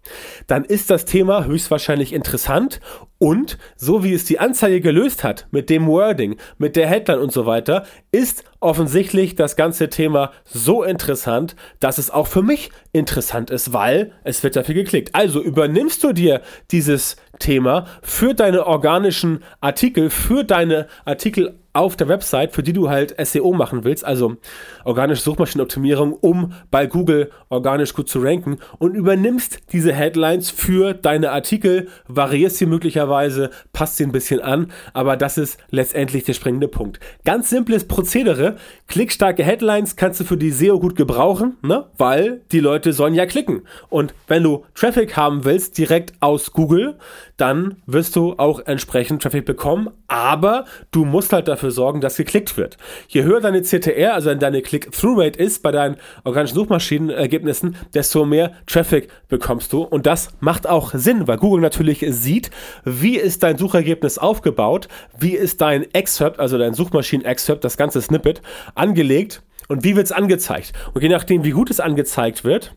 dann 0.46 0.64
ist 0.64 0.90
das 0.90 1.04
Thema 1.04 1.44
höchstwahrscheinlich 1.44 2.12
interessant 2.12 2.80
und 3.18 3.56
so 3.76 4.04
wie 4.04 4.12
es 4.12 4.24
die 4.24 4.38
Anzeige 4.38 4.80
gelöst 4.80 5.24
hat, 5.24 5.46
mit 5.50 5.70
dem 5.70 5.86
Wording, 5.86 6.36
mit 6.58 6.76
der 6.76 6.86
Headline 6.86 7.20
und 7.20 7.32
so 7.32 7.46
weiter, 7.46 7.86
ist 8.12 8.44
offensichtlich 8.60 9.36
das 9.36 9.56
ganze 9.56 9.88
Thema 9.88 10.32
so 10.44 10.82
interessant, 10.82 11.56
dass 11.80 11.98
es 11.98 12.10
auch 12.10 12.26
für 12.26 12.42
mich 12.42 12.70
interessant 12.92 13.50
ist, 13.50 13.72
weil 13.72 14.12
es 14.24 14.42
wird 14.42 14.56
dafür 14.56 14.74
geklickt. 14.74 15.14
Also 15.14 15.42
übernimmst 15.42 16.04
du 16.04 16.12
dir 16.12 16.42
dieses 16.70 17.16
Thema 17.38 17.86
für 18.02 18.34
deine 18.34 18.66
organischen 18.66 19.42
Artikel, 19.60 20.10
für 20.10 20.44
deine 20.44 20.86
Artikel 21.04 21.54
auf 21.76 21.94
der 21.94 22.08
Website, 22.08 22.54
für 22.54 22.62
die 22.62 22.72
du 22.72 22.88
halt 22.88 23.14
SEO 23.22 23.52
machen 23.52 23.84
willst, 23.84 24.04
also 24.04 24.36
organische 24.84 25.22
Suchmaschinenoptimierung, 25.22 26.14
um 26.14 26.54
bei 26.70 26.86
Google 26.86 27.30
organisch 27.50 27.92
gut 27.92 28.08
zu 28.08 28.20
ranken 28.20 28.56
und 28.78 28.94
übernimmst 28.94 29.58
diese 29.72 29.92
Headlines 29.92 30.48
für 30.50 30.94
deine 30.94 31.32
Artikel, 31.32 31.88
variierst 32.08 32.56
sie 32.56 32.66
möglicherweise, 32.66 33.50
passt 33.74 33.98
sie 33.98 34.04
ein 34.04 34.12
bisschen 34.12 34.40
an, 34.40 34.72
aber 34.94 35.18
das 35.18 35.36
ist 35.36 35.58
letztendlich 35.70 36.24
der 36.24 36.32
springende 36.32 36.68
Punkt. 36.68 36.98
Ganz 37.26 37.50
simples 37.50 37.86
Prozedere, 37.86 38.56
klickstarke 38.88 39.44
Headlines 39.44 39.96
kannst 39.96 40.20
du 40.20 40.24
für 40.24 40.38
die 40.38 40.52
SEO 40.52 40.80
gut 40.80 40.96
gebrauchen, 40.96 41.56
ne? 41.60 41.84
weil 41.98 42.40
die 42.52 42.60
Leute 42.60 42.94
sollen 42.94 43.14
ja 43.14 43.26
klicken. 43.26 43.62
Und 43.90 44.14
wenn 44.28 44.42
du 44.42 44.64
Traffic 44.74 45.14
haben 45.18 45.44
willst, 45.44 45.76
direkt 45.76 46.14
aus 46.20 46.52
Google, 46.52 46.96
dann 47.36 47.82
wirst 47.86 48.16
du 48.16 48.34
auch 48.38 48.60
entsprechend 48.66 49.22
Traffic 49.22 49.44
bekommen, 49.44 49.90
aber 50.08 50.64
du 50.90 51.04
musst 51.04 51.32
halt 51.32 51.48
dafür 51.48 51.70
sorgen, 51.70 52.00
dass 52.00 52.16
geklickt 52.16 52.56
wird. 52.56 52.76
Je 53.08 53.22
höher 53.22 53.40
deine 53.40 53.62
CTR, 53.62 54.14
also 54.14 54.34
deine 54.34 54.62
Click-Through-Rate 54.62 55.38
ist 55.38 55.62
bei 55.62 55.70
deinen 55.70 55.96
organischen 56.24 56.54
Suchmaschinenergebnissen, 56.54 57.76
desto 57.94 58.24
mehr 58.24 58.52
Traffic 58.66 59.08
bekommst 59.28 59.72
du 59.72 59.82
und 59.82 60.06
das 60.06 60.30
macht 60.40 60.66
auch 60.66 60.92
Sinn, 60.94 61.28
weil 61.28 61.36
Google 61.36 61.60
natürlich 61.60 62.04
sieht, 62.08 62.50
wie 62.84 63.16
ist 63.16 63.42
dein 63.42 63.58
Suchergebnis 63.58 64.18
aufgebaut, 64.18 64.88
wie 65.18 65.34
ist 65.34 65.60
dein 65.60 65.82
Excerpt, 65.94 66.40
also 66.40 66.58
dein 66.58 66.74
Suchmaschinen-Excerpt, 66.74 67.64
das 67.64 67.76
ganze 67.76 68.00
Snippet, 68.00 68.42
angelegt 68.74 69.42
und 69.68 69.84
wie 69.84 69.96
wird 69.96 70.06
es 70.06 70.12
angezeigt. 70.12 70.72
Und 70.94 71.02
je 71.02 71.08
nachdem, 71.08 71.44
wie 71.44 71.50
gut 71.50 71.70
es 71.70 71.80
angezeigt 71.80 72.44
wird, 72.44 72.74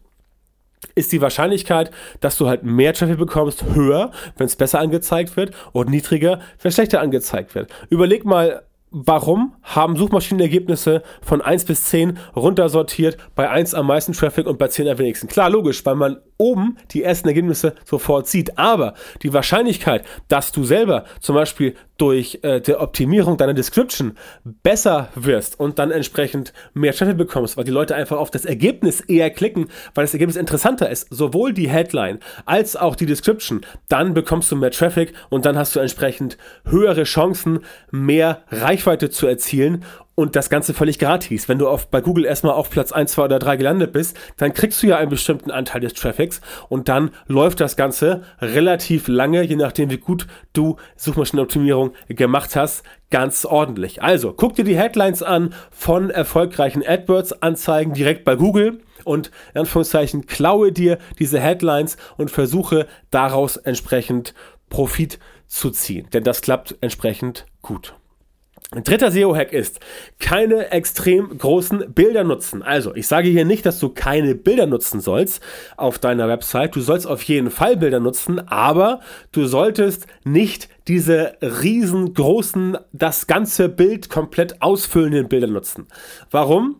ist 0.96 1.12
die 1.12 1.22
Wahrscheinlichkeit, 1.22 1.92
dass 2.22 2.38
du 2.38 2.48
halt 2.48 2.64
mehr 2.64 2.94
Traffic 2.94 3.18
bekommst, 3.18 3.64
höher, 3.74 4.12
wenn 4.38 4.46
es 4.46 4.56
besser 4.56 4.80
angezeigt 4.80 5.36
wird 5.38 5.52
und 5.72 5.90
niedriger, 5.90 6.40
wenn 6.62 6.70
es 6.70 6.76
schlechter 6.76 7.02
angezeigt 7.02 7.56
wird. 7.56 7.70
Überleg 7.90 8.26
mal, 8.26 8.64
warum 8.92 9.56
haben 9.62 9.96
Suchmaschinenergebnisse 9.96 11.04
von 11.22 11.42
1 11.42 11.66
bis 11.66 11.86
10 11.86 12.18
runtersortiert, 12.36 13.18
bei 13.36 13.50
1 13.50 13.74
am 13.74 13.88
meisten 13.88 14.14
Traffic 14.14 14.48
und 14.48 14.58
bei 14.58 14.68
10 14.68 14.88
am 14.88 14.98
wenigsten? 14.98 15.28
Klar, 15.28 15.50
logisch, 15.50 15.86
weil 15.86 15.96
man 15.96 16.18
oben 16.38 16.78
die 16.92 17.04
ersten 17.04 17.28
Ergebnisse 17.28 17.76
sofort 17.86 18.28
sieht. 18.28 18.58
Aber 18.58 18.94
die 19.22 19.34
Wahrscheinlichkeit, 19.34 20.06
dass 20.28 20.52
du 20.52 20.64
selber 20.64 21.06
zum 21.20 21.36
Beispiel 21.36 21.76
durch 22.00 22.40
äh, 22.42 22.62
die 22.62 22.76
Optimierung 22.76 23.38
deiner 23.38 23.54
Description 23.54 24.18
besser 24.64 25.10
wirst 25.16 25.60
und 25.60 25.78
dann 25.78 25.92
entsprechend 25.92 26.54
mehr 26.74 26.94
Traffic 26.94 27.18
bekommst, 27.18 27.58
weil 27.58 27.66
die 27.66 27.72
Leute 27.72 27.96
einfach 27.96 28.18
auf 28.18 28.32
das 28.32 28.46
Ergebnis 28.46 29.02
eher 29.02 29.30
klicken, 29.30 29.68
weil 29.94 30.06
das 30.06 30.14
Ergebnis 30.14 30.38
interessanter 30.38 30.90
ist, 30.90 31.08
sowohl 31.12 31.54
die 31.54 31.70
Headline 31.70 32.20
als 32.46 32.76
auch 32.76 32.96
die 32.96 33.06
Description, 33.06 33.62
dann 33.90 34.14
bekommst 34.14 34.52
du 34.52 34.56
mehr 34.56 34.72
Traffic 34.72 35.14
und 35.30 35.46
dann 35.46 35.58
hast 35.58 35.76
du 35.76 35.80
entsprechend 35.80 36.38
höhere 36.66 37.04
Chancen, 37.04 37.60
mehr 37.92 38.44
Reichweite 38.50 39.10
zu 39.10 39.28
erzielen 39.28 39.84
und 40.20 40.36
das 40.36 40.50
Ganze 40.50 40.74
völlig 40.74 41.00
gratis. 41.00 41.48
Wenn 41.48 41.60
du 41.60 41.70
auf, 41.70 41.88
bei 41.88 42.02
Google 42.02 42.26
erstmal 42.26 42.52
auf 42.52 42.70
Platz 42.70 42.92
1, 42.92 43.14
2 43.14 43.24
oder 43.24 43.40
3 43.40 43.56
gelandet 43.56 43.94
bist, 43.94 44.18
dann 44.36 44.54
kriegst 44.54 44.84
du 44.84 44.88
ja 44.88 44.98
einen 44.98 45.10
bestimmten 45.10 45.50
Anteil 45.50 45.80
des 45.80 45.94
Traffics 45.94 46.42
und 46.68 46.90
dann 46.90 47.12
läuft 47.28 47.62
das 47.62 47.78
Ganze 47.78 48.24
relativ 48.42 49.08
lange, 49.08 49.42
je 49.44 49.56
nachdem 49.56 49.90
wie 49.90 49.98
gut 49.98 50.28
du 50.52 50.76
Suchmaschinenoptimierung 50.98 51.94
gemacht 52.10 52.58
hast, 52.58 52.84
ganz 53.12 53.46
ordentlich. 53.46 54.04
Also, 54.04 54.34
guck 54.34 54.56
dir 54.56 54.66
die 54.66 54.78
Headlines 54.78 55.24
an 55.24 55.54
von 55.72 56.10
erfolgreichen 56.10 56.84
AdWords-Anzeigen 56.86 57.94
direkt 57.94 58.26
bei 58.26 58.36
Google 58.36 58.82
und 59.06 59.32
in 59.54 59.62
Anführungszeichen 59.62 60.26
klaue 60.26 60.74
dir 60.74 60.98
diese 61.18 61.40
Headlines 61.40 61.96
und 62.18 62.30
versuche 62.30 62.88
daraus 63.10 63.56
entsprechend 63.56 64.34
Profit 64.70 65.18
zu 65.48 65.72
ziehen. 65.72 66.10
Denn 66.12 66.26
das 66.26 66.42
klappt 66.42 66.76
entsprechend 66.82 67.46
gut. 67.62 67.94
Dritter 68.72 69.10
SEO-Hack 69.10 69.52
ist, 69.52 69.80
keine 70.20 70.70
extrem 70.72 71.36
großen 71.36 71.92
Bilder 71.92 72.24
nutzen. 72.24 72.62
Also, 72.62 72.94
ich 72.94 73.08
sage 73.08 73.28
hier 73.28 73.44
nicht, 73.44 73.66
dass 73.66 73.80
du 73.80 73.90
keine 73.90 74.36
Bilder 74.36 74.68
nutzen 74.68 75.00
sollst 75.00 75.42
auf 75.76 75.98
deiner 75.98 76.28
Website. 76.28 76.76
Du 76.76 76.82
sollst 76.82 77.08
auf 77.08 77.24
jeden 77.24 77.50
Fall 77.50 77.78
Bilder 77.78 78.00
nutzen, 78.00 78.48
aber 78.48 79.00
du 79.32 79.46
solltest 79.46 80.06
nicht 80.24 80.70
diese 80.88 81.34
riesengroßen, 81.42 82.78
das 82.94 83.26
ganze 83.26 83.70
Bild 83.70 84.12
komplett 84.12 84.62
ausfüllenden 84.62 85.30
Bilder 85.30 85.48
nutzen. 85.48 85.88
Warum? 86.30 86.76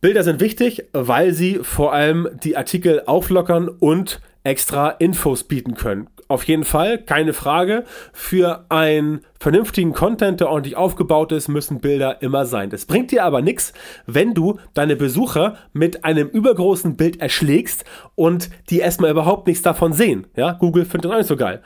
Bilder 0.00 0.22
sind 0.22 0.38
wichtig, 0.40 0.84
weil 0.92 1.32
sie 1.32 1.58
vor 1.62 1.94
allem 1.94 2.28
die 2.44 2.56
Artikel 2.56 3.02
auflockern 3.06 3.68
und 3.68 4.20
extra 4.44 4.90
Infos 4.90 5.42
bieten 5.42 5.74
können 5.74 6.08
auf 6.28 6.44
jeden 6.44 6.64
Fall, 6.64 6.98
keine 6.98 7.32
Frage. 7.32 7.84
Für 8.12 8.64
einen 8.68 9.20
vernünftigen 9.38 9.92
Content, 9.92 10.40
der 10.40 10.48
ordentlich 10.48 10.76
aufgebaut 10.76 11.32
ist, 11.32 11.48
müssen 11.48 11.80
Bilder 11.80 12.22
immer 12.22 12.46
sein. 12.46 12.70
Das 12.70 12.86
bringt 12.86 13.12
dir 13.12 13.24
aber 13.24 13.42
nichts, 13.42 13.72
wenn 14.06 14.34
du 14.34 14.58
deine 14.74 14.96
Besucher 14.96 15.56
mit 15.72 16.04
einem 16.04 16.28
übergroßen 16.28 16.96
Bild 16.96 17.20
erschlägst 17.20 17.84
und 18.14 18.50
die 18.70 18.78
erstmal 18.78 19.10
überhaupt 19.10 19.46
nichts 19.46 19.62
davon 19.62 19.92
sehen. 19.92 20.26
Ja, 20.36 20.52
Google 20.52 20.84
findet 20.84 21.06
das 21.06 21.12
auch 21.12 21.18
nicht 21.18 21.28
so 21.28 21.36
geil. 21.36 21.62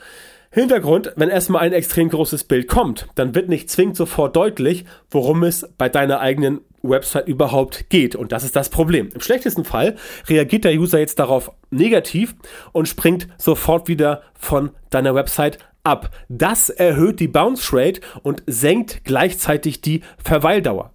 Hintergrund, 0.52 1.12
wenn 1.14 1.28
erstmal 1.28 1.62
ein 1.62 1.72
extrem 1.72 2.08
großes 2.08 2.42
Bild 2.44 2.66
kommt, 2.66 3.06
dann 3.14 3.36
wird 3.36 3.48
nicht 3.48 3.70
zwingend 3.70 3.96
sofort 3.96 4.34
deutlich, 4.34 4.84
worum 5.08 5.44
es 5.44 5.72
bei 5.78 5.88
deiner 5.88 6.18
eigenen 6.18 6.60
Website 6.82 7.28
überhaupt 7.28 7.90
geht. 7.90 8.16
Und 8.16 8.32
das 8.32 8.44
ist 8.44 8.56
das 8.56 8.70
Problem. 8.70 9.08
Im 9.14 9.20
schlechtesten 9.20 9.64
Fall 9.64 9.96
reagiert 10.28 10.64
der 10.64 10.74
User 10.74 10.98
jetzt 10.98 11.18
darauf 11.18 11.52
negativ 11.70 12.34
und 12.72 12.88
springt 12.88 13.28
sofort 13.38 13.88
wieder 13.88 14.22
von 14.34 14.70
deiner 14.90 15.14
Website 15.14 15.58
ab. 15.84 16.10
Das 16.28 16.70
erhöht 16.70 17.20
die 17.20 17.28
Bounce 17.28 17.70
Rate 17.72 18.00
und 18.22 18.42
senkt 18.46 19.04
gleichzeitig 19.04 19.80
die 19.80 20.02
Verweildauer. 20.22 20.92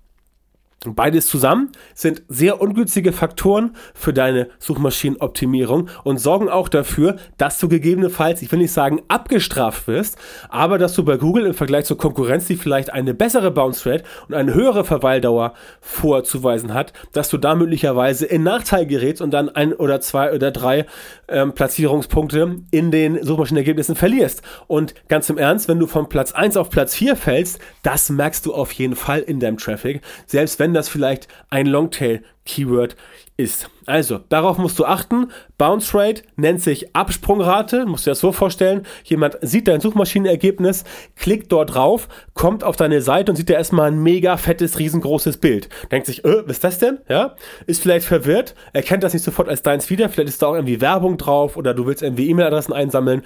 Beides 0.94 1.28
zusammen 1.28 1.72
sind 1.94 2.22
sehr 2.28 2.62
ungünstige 2.62 3.12
Faktoren 3.12 3.76
für 3.94 4.14
deine 4.14 4.50
Suchmaschinenoptimierung 4.60 5.90
und 6.04 6.20
sorgen 6.20 6.50
auch 6.50 6.70
dafür, 6.70 7.16
dass 7.38 7.60
du 7.60 7.68
gegebenenfalls, 7.68 8.42
ich 8.42 8.52
will 8.52 8.60
nicht 8.60 8.74
sagen 8.74 9.02
abgestraft 9.08 9.88
wirst, 9.88 10.18
aber 10.50 10.78
dass 10.78 10.94
du 10.94 11.04
bei 11.04 11.18
Google 11.18 11.48
im 11.48 11.54
Vergleich 11.54 11.86
zur 11.86 11.98
Konkurrenz, 11.98 12.46
die 12.46 12.58
vielleicht 12.58 12.94
eine 12.94 13.14
bessere 13.14 13.50
Bounce 13.50 13.90
Rate 13.90 14.04
und 14.28 14.36
eine 14.36 14.54
höhere 14.54 14.86
Verweildauer 14.86 15.54
vorzuweisen 15.82 16.74
hat, 16.74 16.94
dass 17.14 17.30
du 17.30 17.38
da 17.38 17.56
möglicherweise 17.56 18.26
in 18.26 18.44
Nachteil 18.44 18.86
gerätst 18.86 19.22
und 19.22 19.32
dann 19.32 19.50
ein 19.50 19.74
oder 19.74 20.02
zwei 20.02 20.34
oder 20.34 20.52
drei 20.52 20.86
ähm, 21.28 21.54
Platzierungspunkte 21.54 22.58
in 22.72 22.92
den 22.92 23.24
Suchmaschinenergebnissen 23.24 23.96
verlierst. 23.96 24.42
Und 24.68 24.94
ganz 25.08 25.30
im 25.30 25.38
Ernst, 25.38 25.68
wenn 25.68 25.80
du 25.80 25.88
von 25.88 26.10
Platz 26.10 26.34
1 26.34 26.58
auf 26.58 26.70
Platz 26.70 26.94
4 26.96 27.16
fällst, 27.16 27.60
das 27.82 28.10
merkst 28.10 28.46
du 28.46 28.54
auf 28.54 28.72
jeden 28.74 28.96
Fall 28.96 29.22
in 29.22 29.40
deinem 29.40 29.58
Traffic, 29.58 30.02
selbst 30.26 30.60
wenn 30.60 30.74
das 30.76 30.90
vielleicht 30.90 31.28
ein 31.50 31.66
Longtail-Keyword 31.66 32.96
ist. 33.38 33.70
Also, 33.86 34.20
darauf 34.30 34.58
musst 34.58 34.80
du 34.80 34.86
achten. 34.86 35.32
Bounce 35.58 35.98
Rate 35.98 36.24
nennt 36.38 36.62
sich 36.62 36.96
Absprungrate. 36.96 37.86
Musst 37.86 38.06
du 38.06 38.10
dir 38.10 38.12
das 38.12 38.20
so 38.20 38.32
vorstellen. 38.32 38.86
Jemand 39.04 39.38
sieht 39.42 39.68
dein 39.68 39.82
Suchmaschinenergebnis, 39.82 40.86
klickt 41.16 41.52
dort 41.52 41.76
drauf, 41.76 42.08
kommt 42.34 42.64
auf 42.64 42.78
deine 42.78 43.02
Seite 43.02 43.32
und 43.32 43.36
sieht 43.36 43.50
da 43.50 43.56
erstmal 43.56 43.92
ein 43.92 44.02
mega 44.02 44.38
fettes, 44.38 44.80
riesengroßes 44.80 45.38
Bild. 45.38 45.70
Denkt 45.92 46.08
sich, 46.08 46.24
äh, 46.24 46.44
was 46.46 46.58
ist 46.58 46.64
das 46.64 46.80
denn? 46.80 47.00
Ja? 47.10 47.36
Ist 47.68 47.82
vielleicht 47.82 48.06
verwirrt, 48.06 48.56
erkennt 48.74 49.04
das 49.04 49.14
nicht 49.14 49.24
sofort 49.24 49.50
als 49.50 49.62
deins 49.62 49.90
wieder. 49.90 50.08
Vielleicht 50.10 50.30
ist 50.30 50.42
da 50.42 50.48
auch 50.48 50.56
irgendwie 50.56 50.80
Werbung 50.80 51.18
drauf 51.18 51.58
oder 51.58 51.74
du 51.74 51.86
willst 51.86 52.04
irgendwie 52.04 52.30
E-Mail-Adressen 52.30 52.74
einsammeln. 52.74 53.24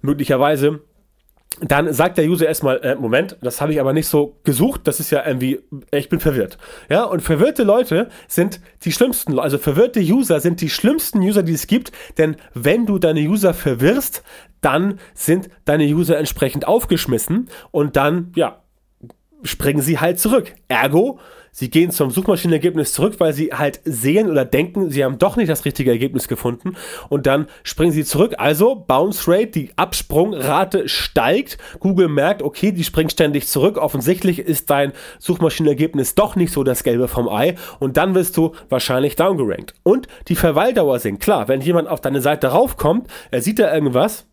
Möglicherweise 0.00 0.80
dann 1.62 1.92
sagt 1.92 2.18
der 2.18 2.26
User 2.26 2.46
erstmal, 2.46 2.78
äh, 2.82 2.96
Moment, 2.96 3.36
das 3.40 3.60
habe 3.60 3.72
ich 3.72 3.80
aber 3.80 3.92
nicht 3.92 4.08
so 4.08 4.36
gesucht, 4.42 4.82
das 4.84 4.98
ist 5.00 5.10
ja 5.10 5.24
irgendwie, 5.24 5.60
ich 5.92 6.08
bin 6.08 6.18
verwirrt. 6.18 6.58
Ja, 6.88 7.04
und 7.04 7.20
verwirrte 7.20 7.62
Leute 7.62 8.08
sind 8.26 8.60
die 8.84 8.92
schlimmsten, 8.92 9.38
also 9.38 9.58
verwirrte 9.58 10.00
User 10.00 10.40
sind 10.40 10.60
die 10.60 10.68
schlimmsten 10.68 11.20
User, 11.20 11.42
die 11.42 11.52
es 11.52 11.66
gibt, 11.68 11.92
denn 12.18 12.36
wenn 12.54 12.86
du 12.86 12.98
deine 12.98 13.20
User 13.20 13.54
verwirrst, 13.54 14.24
dann 14.60 14.98
sind 15.14 15.48
deine 15.64 15.84
User 15.84 16.18
entsprechend 16.18 16.66
aufgeschmissen 16.66 17.48
und 17.70 17.96
dann, 17.96 18.32
ja, 18.34 18.62
springen 19.44 19.82
sie 19.82 19.98
halt 19.98 20.18
zurück. 20.20 20.54
Ergo, 20.68 21.18
Sie 21.54 21.68
gehen 21.68 21.90
zum 21.90 22.10
Suchmaschinenergebnis 22.10 22.94
zurück, 22.94 23.16
weil 23.18 23.34
sie 23.34 23.52
halt 23.52 23.80
sehen 23.84 24.30
oder 24.30 24.46
denken, 24.46 24.90
sie 24.90 25.04
haben 25.04 25.18
doch 25.18 25.36
nicht 25.36 25.50
das 25.50 25.66
richtige 25.66 25.90
Ergebnis 25.90 26.26
gefunden 26.26 26.76
und 27.10 27.26
dann 27.26 27.46
springen 27.62 27.92
sie 27.92 28.04
zurück. 28.04 28.36
Also 28.38 28.74
Bounce 28.74 29.30
Rate, 29.30 29.48
die 29.48 29.70
Absprungrate 29.76 30.88
steigt. 30.88 31.58
Google 31.78 32.08
merkt, 32.08 32.42
okay, 32.42 32.72
die 32.72 32.84
springt 32.84 33.12
ständig 33.12 33.48
zurück. 33.48 33.76
Offensichtlich 33.76 34.38
ist 34.38 34.70
dein 34.70 34.92
Suchmaschinenergebnis 35.18 36.14
doch 36.14 36.36
nicht 36.36 36.54
so 36.54 36.64
das 36.64 36.84
Gelbe 36.84 37.06
vom 37.06 37.28
Ei 37.28 37.56
und 37.80 37.98
dann 37.98 38.14
wirst 38.14 38.38
du 38.38 38.52
wahrscheinlich 38.70 39.16
downgerankt. 39.16 39.74
Und 39.82 40.08
die 40.28 40.36
Verweildauer 40.36 41.00
sinkt. 41.00 41.22
Klar, 41.22 41.48
wenn 41.48 41.60
jemand 41.60 41.86
auf 41.86 42.00
deine 42.00 42.22
Seite 42.22 42.48
raufkommt, 42.48 43.08
er 43.30 43.42
sieht 43.42 43.58
da 43.58 43.72
irgendwas, 43.74 44.26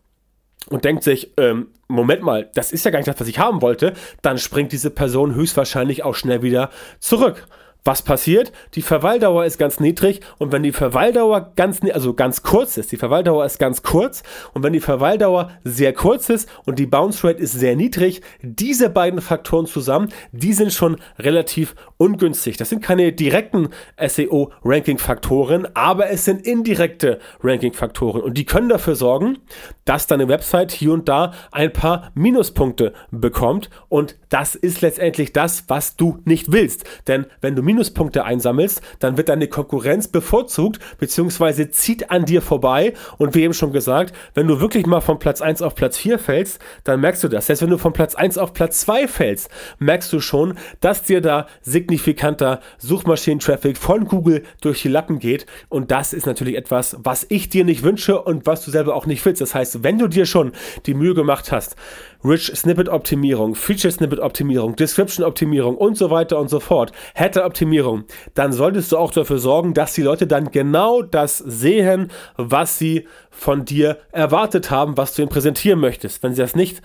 und 0.68 0.86
denkt 0.86 1.04
sich, 1.04 1.32
ähm, 1.38 1.68
Moment 1.88 2.22
mal, 2.22 2.50
das 2.54 2.72
ist 2.72 2.86
ja 2.86 2.92
gar 2.92 3.00
nicht 3.00 3.08
das, 3.08 3.20
was 3.20 3.28
ich 3.28 3.40
haben 3.40 3.62
wollte, 3.62 3.94
dann 4.22 4.38
springt 4.38 4.72
diese 4.72 4.92
Person 4.92 5.34
höchstwahrscheinlich 5.34 6.04
auch 6.04 6.16
schnell 6.16 6.42
wieder 6.42 6.70
zurück. 7.00 7.48
Was 7.90 8.04
passiert? 8.04 8.52
Die 8.76 8.84
Verweildauer 8.84 9.46
ist 9.46 9.58
ganz 9.58 9.80
niedrig 9.80 10.20
und 10.38 10.52
wenn 10.52 10.62
die 10.62 10.74
Verweildauer 10.74 11.54
ganz, 11.56 11.80
also 11.92 12.14
ganz 12.14 12.44
kurz 12.44 12.78
ist, 12.78 12.92
die 12.92 12.98
Verweildauer 12.98 13.44
ist 13.46 13.58
ganz 13.58 13.82
kurz 13.82 14.22
und 14.54 14.62
wenn 14.62 14.74
die 14.74 14.80
Verweildauer 14.80 15.50
sehr 15.64 15.92
kurz 15.94 16.30
ist 16.30 16.48
und 16.68 16.78
die 16.78 16.86
Bounce 16.86 17.28
Rate 17.28 17.42
ist 17.42 17.54
sehr 17.54 17.76
niedrig, 17.76 18.22
diese 18.44 18.92
beiden 18.92 19.22
Faktoren 19.22 19.66
zusammen, 19.66 20.10
die 20.32 20.54
sind 20.54 20.72
schon 20.72 20.98
relativ 21.18 21.74
ungünstig. 21.98 22.58
Das 22.58 22.70
sind 22.70 22.84
keine 22.84 23.12
direkten 23.12 23.70
SEO-Ranking-Faktoren, 23.98 25.68
aber 25.74 26.12
es 26.12 26.26
sind 26.26 26.46
indirekte 26.46 27.18
Ranking-Faktoren 27.42 28.22
und 28.22 28.38
die 28.38 28.46
können 28.46 28.70
dafür 28.70 28.94
sorgen, 28.94 29.40
dass 29.86 30.06
deine 30.06 30.28
Website 30.28 30.72
hier 30.72 30.94
und 30.94 31.10
da 31.10 31.34
ein 31.52 31.74
paar 31.74 32.12
Minuspunkte 32.14 32.94
bekommt 33.10 33.72
und 33.88 34.19
das 34.30 34.56
ist 34.56 34.82
letztendlich 34.82 35.34
das, 35.34 35.66
was 35.68 35.96
du 35.96 36.20
nicht 36.26 36.52
willst. 36.52 36.86
Denn 37.08 37.26
wenn 37.42 37.56
du 37.56 37.64
Minuspunkte 37.64 38.24
einsammelst, 38.24 38.82
dann 39.00 39.18
wird 39.18 39.30
deine 39.30 39.48
Konkurrenz 39.48 40.08
bevorzugt, 40.08 40.80
beziehungsweise 40.98 41.72
zieht 41.72 42.12
an 42.12 42.26
dir 42.26 42.42
vorbei. 42.42 42.94
Und 43.18 43.36
wie 43.36 43.44
eben 43.44 43.54
schon 43.54 43.74
gesagt, 43.74 44.16
wenn 44.36 44.48
du 44.48 44.62
wirklich 44.62 44.86
mal 44.86 45.02
von 45.02 45.20
Platz 45.20 45.42
1 45.42 45.62
auf 45.62 45.76
Platz 45.76 45.98
4 45.98 46.20
fällst, 46.20 46.60
dann 46.84 47.02
merkst 47.02 47.24
du 47.24 47.28
das. 47.28 47.48
Selbst 47.48 47.62
wenn 47.62 47.70
du 47.70 47.78
von 47.78 47.94
Platz 47.94 48.16
1 48.16 48.38
auf 48.38 48.54
Platz 48.54 48.82
2 48.82 49.08
fällst, 49.08 49.50
merkst 49.80 50.12
du 50.14 50.20
schon, 50.20 50.58
dass 50.80 51.04
dir 51.04 51.22
da 51.22 51.48
signifikanter 51.62 52.62
Suchmaschinentraffic 52.78 53.78
von 53.78 54.06
Google 54.06 54.44
durch 54.62 54.82
die 54.82 54.88
Lappen 54.88 55.20
geht. 55.20 55.46
Und 55.70 55.92
das 55.92 56.14
ist 56.14 56.26
natürlich 56.26 56.56
etwas, 56.56 56.98
was 57.00 57.26
ich 57.30 57.50
dir 57.50 57.66
nicht 57.66 57.84
wünsche 57.84 58.22
und 58.22 58.46
was 58.46 58.64
du 58.64 58.72
selber 58.72 58.96
auch 58.96 59.06
nicht 59.06 59.26
willst. 59.26 59.42
Das 59.42 59.56
heißt, 59.56 59.84
wenn 59.84 59.98
du 59.98 60.08
dir 60.08 60.26
schon 60.26 60.52
die 60.86 60.94
Mühe 60.94 61.16
gemacht 61.16 61.52
hast, 61.52 61.76
Rich 62.24 62.52
Snippet 62.54 62.90
Optimierung, 62.90 63.56
Feature 63.56 63.94
Snippet 63.94 64.19
Optimierung, 64.20 64.76
Description 64.76 65.26
Optimierung 65.26 65.78
und 65.78 65.98
so 65.98 66.10
weiter 66.10 66.40
und 66.40 66.50
so 66.50 66.60
fort, 66.60 66.92
Header 67.16 67.46
Optimierung, 67.46 68.04
dann 68.34 68.52
solltest 68.52 68.92
du 68.92 68.98
auch 68.98 69.12
dafür 69.12 69.40
sorgen, 69.40 69.74
dass 69.74 69.94
die 69.94 70.02
Leute 70.02 70.28
dann 70.28 70.52
genau 70.52 71.02
das 71.02 71.38
sehen, 71.38 72.12
was 72.38 72.78
sie 72.78 73.08
von 73.30 73.66
dir 73.66 73.98
erwartet 74.12 74.72
haben, 74.72 74.98
was 74.98 75.14
du 75.16 75.22
ihnen 75.22 75.30
präsentieren 75.30 75.80
möchtest. 75.80 76.24
Wenn 76.24 76.34
sie 76.34 76.42
das 76.42 76.56
nicht 76.56 76.82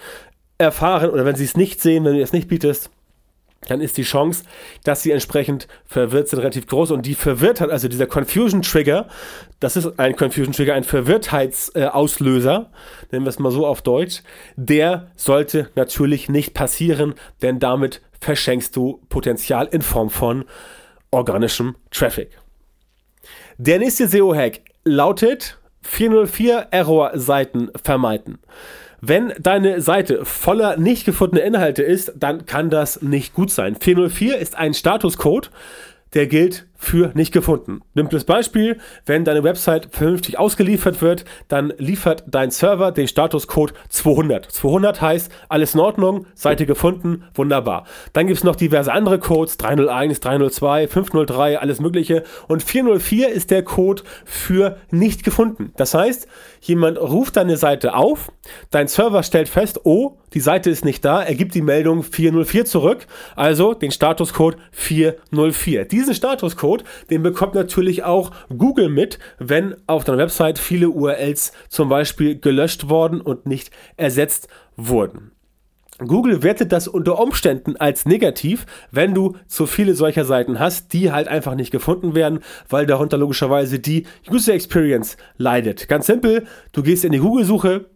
erfahren 0.59 1.11
oder 1.11 1.25
wenn 1.25 1.37
sie 1.37 1.45
es 1.45 1.57
nicht 1.57 1.81
sehen, 1.81 2.05
wenn 2.05 2.15
du 2.15 2.23
es 2.23 2.33
nicht 2.33 2.49
bietest, 2.49 2.91
dann 3.69 3.81
ist 3.81 3.97
die 3.97 4.03
Chance, 4.03 4.45
dass 4.85 5.03
sie 5.03 5.11
entsprechend 5.11 5.69
verwirrt 5.85 6.29
sind, 6.29 6.41
relativ 6.41 6.67
groß. 6.67 6.91
Und 6.91 7.07
die 7.07 7.15
Verwirrtheit, 7.15 7.71
also 7.71 7.89
dieser 7.89 8.07
Confusion 8.07 8.63
Trigger, 8.63 9.09
das 9.61 9.77
ist 9.77 9.99
ein 9.99 10.17
Confusion 10.17 10.53
Trigger, 10.53 10.75
ein 10.75 10.85
Verwirrtheitsauslöser, 10.85 12.71
nennen 13.11 13.25
wir 13.25 13.31
es 13.31 13.39
mal 13.39 13.51
so 13.51 13.67
auf 13.67 13.83
Deutsch, 13.83 14.23
der 14.57 15.11
sollte 15.17 15.71
natürlich 15.75 16.29
nicht 16.29 16.55
passieren, 16.55 17.15
denn 17.43 17.59
damit 17.59 18.03
verschenkst 18.21 18.75
du 18.77 19.01
Potenzial 19.09 19.69
in 19.71 19.83
Form 19.83 20.11
von 20.11 20.45
organischem 21.11 21.77
Traffic. 21.91 22.39
Der 23.59 23.79
nächste 23.79 24.09
SEO-Hack 24.09 24.61
lautet 24.85 25.59
404 25.83 26.69
Error-Seiten 26.71 27.71
vermeiden. 27.83 28.39
Wenn 29.07 29.35
deine 29.39 29.83
Seite 29.83 30.25
voller 30.25 30.79
nicht 30.79 31.05
gefundener 31.05 31.45
Inhalte 31.45 31.83
ist, 31.83 32.15
dann 32.17 32.47
kann 32.47 32.71
das 32.71 33.03
nicht 33.03 33.35
gut 33.35 33.51
sein. 33.51 33.77
404 33.79 34.39
ist 34.39 34.57
ein 34.57 34.73
Statuscode, 34.73 35.51
der 36.15 36.27
gilt 36.27 36.65
für 36.85 37.11
nicht 37.15 37.33
gefunden. 37.33 37.81
Simples 37.95 38.25
Beispiel, 38.25 38.79
wenn 39.07 39.25
deine 39.25 39.43
Website 39.43 39.89
vernünftig 39.91 40.39
ausgeliefert 40.39 41.03
wird, 41.03 41.25
dann 41.49 41.73
liefert 41.79 42.25
dein 42.27 42.51
Server 42.51 42.93
den 42.93 43.09
Statuscode 43.09 43.75
200. 43.89 44.51
200 44.51 45.01
heißt, 45.01 45.33
alles 45.49 45.75
in 45.75 45.81
Ordnung, 45.81 46.27
Seite 46.35 46.67
gefunden, 46.67 47.25
wunderbar. 47.35 47.85
Dann 48.13 48.27
gibt 48.27 48.39
es 48.39 48.45
noch 48.45 48.57
diverse 48.57 48.93
andere 48.93 49.19
Codes, 49.19 49.57
301, 49.57 50.21
302, 50.21 50.89
503, 50.89 51.59
alles 51.59 51.81
mögliche. 51.81 52.25
Und 52.49 52.63
404 52.63 53.31
ist 53.31 53.51
der 53.51 53.63
Code 53.63 54.03
für 54.25 54.77
nicht 54.91 55.25
gefunden. 55.25 55.73
Das 55.77 55.95
heißt, 55.95 56.29
jemand 56.61 56.99
ruft 56.99 57.37
deine 57.37 57.57
Seite 57.57 57.95
auf, 57.95 58.31
dein 58.71 58.89
Server 58.89 59.23
stellt 59.23 59.49
fest, 59.49 59.81
oh, 59.85 60.19
die 60.35 60.41
Seite 60.41 60.69
ist 60.69 60.85
nicht 60.85 61.05
da, 61.05 61.23
er 61.23 61.37
gibt 61.37 61.55
die 61.55 61.63
Meldung 61.63 62.03
404 62.03 62.65
zurück, 62.65 63.07
also 63.37 63.73
den 63.73 63.93
Statuscode 63.93 64.57
404. 64.73 65.85
Diesen 65.85 66.13
Statuscode 66.13 66.74
Code, 66.75 66.85
den 67.11 67.23
bekommt 67.23 67.55
natürlich 67.55 68.03
auch 68.05 68.33
Google 68.57 68.89
mit, 68.89 69.19
wenn 69.39 69.77
auf 69.87 70.05
deiner 70.05 70.19
Website 70.19 70.59
viele 70.59 70.91
URLs 70.91 71.53
zum 71.69 71.89
Beispiel 71.89 72.39
gelöscht 72.39 72.89
worden 72.89 73.21
und 73.21 73.47
nicht 73.47 73.71
ersetzt 73.97 74.49
wurden. 74.77 75.31
Google 75.99 76.43
wertet 76.43 76.73
das 76.73 76.89
unter 76.89 77.21
Umständen 77.21 77.77
als 77.77 78.05
negativ, 78.05 78.67
wenn 78.91 79.15
du 79.15 79.37
zu 79.47 79.67
viele 79.67 79.95
solcher 79.95 80.25
Seiten 80.25 80.59
hast, 80.59 80.93
die 80.93 81.13
halt 81.13 81.29
einfach 81.29 81.55
nicht 81.55 81.71
gefunden 81.71 82.17
werden, 82.17 82.41
weil 82.69 82.85
darunter 82.85 83.17
logischerweise 83.17 83.79
die 83.79 84.05
User 84.29 84.55
Experience 84.55 85.17
leidet. 85.37 85.89
Ganz 85.89 86.07
simpel, 86.07 86.47
du 86.73 86.83
gehst 86.83 87.05
in 87.05 87.13
die 87.13 87.21
Google-Suche, 87.21 87.87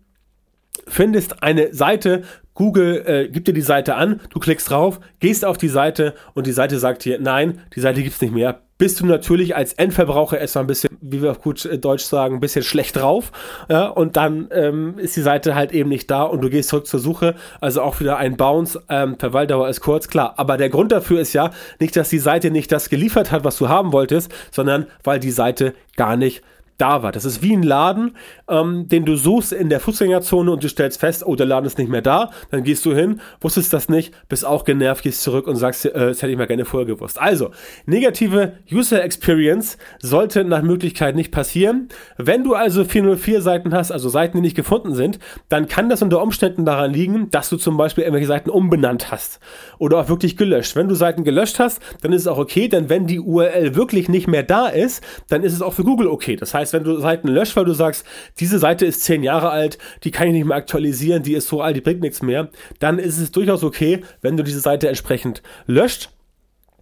findest 0.87 1.43
eine 1.43 1.75
Seite, 1.75 2.23
Google 2.55 3.03
äh, 3.05 3.29
gibt 3.29 3.49
dir 3.49 3.55
die 3.55 3.61
Seite 3.63 3.97
an, 3.97 4.21
du 4.31 4.39
klickst 4.39 4.71
drauf, 4.71 5.01
gehst 5.19 5.45
auf 5.45 5.59
die 5.59 5.69
Seite 5.69 6.15
und 6.35 6.47
die 6.47 6.53
Seite 6.53 6.79
sagt 6.79 7.05
dir, 7.05 7.19
nein, 7.21 7.63
die 7.75 7.81
Seite 7.81 8.01
gibt 8.01 8.15
es 8.15 8.21
nicht 8.21 8.33
mehr. 8.33 8.63
Bist 8.79 9.01
du 9.01 9.07
natürlich 9.07 9.57
als 9.57 9.73
Endverbraucher 9.73 10.39
erstmal 10.39 10.63
ein 10.63 10.69
bisschen, 10.69 10.97
wie 11.01 11.21
wir 11.21 11.33
auf 11.33 11.41
gut 11.41 11.65
äh, 11.65 11.79
Deutsch 11.79 12.05
sagen, 12.05 12.37
ein 12.37 12.41
bisschen 12.41 12.63
schlecht 12.63 12.95
drauf. 12.95 13.33
Ja, 13.69 13.89
und 13.89 14.17
dann 14.17 14.49
ähm, 14.53 14.99
ist 14.99 15.17
die 15.17 15.21
Seite 15.21 15.57
halt 15.57 15.73
eben 15.73 15.89
nicht 15.89 16.09
da 16.09 16.23
und 16.23 16.43
du 16.43 16.49
gehst 16.49 16.69
zurück 16.69 16.87
zur 16.87 17.01
Suche. 17.01 17.35
Also 17.61 17.83
auch 17.83 17.99
wieder 17.99 18.19
ein 18.19 18.37
Bounce. 18.37 18.81
Ähm, 18.89 19.19
Verweildauer 19.19 19.69
ist 19.69 19.81
kurz, 19.81 20.07
klar. 20.07 20.35
Aber 20.37 20.57
der 20.57 20.69
Grund 20.69 20.93
dafür 20.93 21.21
ist 21.21 21.33
ja 21.33 21.51
nicht, 21.81 21.97
dass 21.97 22.09
die 22.09 22.21
Seite 22.21 22.53
nicht 22.53 22.71
das 22.71 22.89
geliefert 22.89 23.33
hat, 23.33 23.43
was 23.43 23.59
du 23.59 23.69
haben 23.69 23.93
wolltest, 23.93 24.31
sondern 24.53 24.87
weil 25.03 25.19
die 25.19 25.33
Seite 25.33 25.75
gar 25.97 26.17
nicht 26.17 26.43
da 26.79 27.03
war. 27.03 27.13
Das 27.13 27.25
ist 27.25 27.43
wie 27.43 27.55
ein 27.55 27.63
Laden, 27.63 28.17
ähm, 28.49 28.89
den 28.89 29.05
du 29.05 29.17
suchst 29.17 29.53
in 29.53 29.69
der 29.69 29.81
Fußgängerzone 29.81 30.51
und 30.51 30.63
du 30.63 30.69
stellst 30.69 31.01
fest, 31.01 31.25
oh, 31.27 31.35
der 31.35 31.47
Laden 31.47 31.67
ist 31.67 31.79
nicht 31.79 31.91
mehr 31.91 32.03
da. 32.03 32.31
Dann 32.51 32.63
gehst 32.63 32.87
du 32.87 32.95
hin, 32.95 33.21
wusstest 33.41 33.73
das 33.73 33.89
nicht, 33.89 34.15
bist 34.29 34.47
auch 34.47 34.65
genervt, 34.65 35.03
gehst 35.03 35.23
zurück 35.23 35.47
und 35.47 35.57
sagst, 35.57 35.85
äh, 35.85 35.93
das 35.93 36.23
hätte 36.23 36.33
ich 36.33 36.39
mal 36.39 36.47
gerne 36.47 36.65
vorher 36.65 36.87
gewusst. 36.87 37.21
Also, 37.21 37.51
negative 37.87 38.55
User 38.73 39.03
Experience 39.03 39.77
sollte 40.01 40.45
nach 40.45 40.63
Möglichkeit 40.63 41.17
nicht 41.17 41.33
passieren. 41.33 41.89
Wenn 42.17 42.45
du 42.45 42.55
also 42.55 42.85
404 42.85 43.43
Seiten 43.43 43.75
hast, 43.75 43.91
also 43.91 44.09
Seiten, 44.09 44.39
die 44.39 44.43
nicht 44.43 44.57
gefunden 44.57 44.95
sind, 44.95 45.19
dann 45.49 45.67
kann 45.67 45.89
das 45.89 46.03
unter 46.03 46.23
Umständen 46.23 46.65
daran 46.65 46.93
liegen, 46.93 47.31
dass 47.31 47.49
du 47.49 47.57
zum 47.57 47.77
Beispiel 47.77 48.05
irgendwelche 48.05 48.29
Seiten 48.29 48.51
umbenannt 48.51 49.11
hast 49.11 49.41
oder 49.79 49.99
auch 49.99 50.09
wirklich 50.09 50.37
gelöscht. 50.37 50.77
Wenn 50.77 50.89
du 50.89 50.95
Seiten 50.95 51.25
gelöscht 51.25 51.59
hast, 51.59 51.81
dann 52.03 52.13
ist 52.13 52.23
es 52.23 52.27
auch 52.29 52.39
okay, 52.39 52.69
denn 52.69 52.89
wenn 52.89 53.07
die 53.07 53.21
URL 53.21 53.75
wirklich 53.75 54.09
nicht 54.09 54.29
mehr 54.29 54.43
da 54.43 54.69
ist, 54.69 55.03
dann 55.29 55.43
ist 55.43 55.53
es 55.53 55.63
auch 55.63 55.75
für 55.75 55.85
Google 55.85 56.07
okay. 56.07 56.37
Das 56.37 56.55
heißt, 56.55 56.68
heißt, 56.69 56.73
wenn 56.75 56.85
du 56.85 57.01
Seiten 57.01 57.29
löscht, 57.29 57.57
weil 57.57 57.65
du 57.65 57.73
sagst, 57.73 58.05
diese 58.39 58.59
Seite 58.59 58.87
ist 58.87 59.03
zehn 59.03 59.23
Jahre 59.23 59.51
alt, 59.51 59.79
die 60.05 60.11
kann 60.11 60.29
ich 60.29 60.33
nicht 60.35 60.47
mehr 60.47 60.57
aktualisieren, 60.57 61.23
die 61.23 61.35
ist 61.35 61.49
so 61.49 61.63
alt, 61.63 61.77
die 61.77 61.81
bringt 61.81 62.01
nichts 62.01 62.23
mehr, 62.23 62.49
dann 62.79 62.99
ist 62.99 63.19
es 63.19 63.31
durchaus 63.31 63.65
okay, 63.65 64.03
wenn 64.21 64.37
du 64.37 64.43
diese 64.43 64.61
Seite 64.61 64.89
entsprechend 64.89 65.43
löscht 65.67 66.11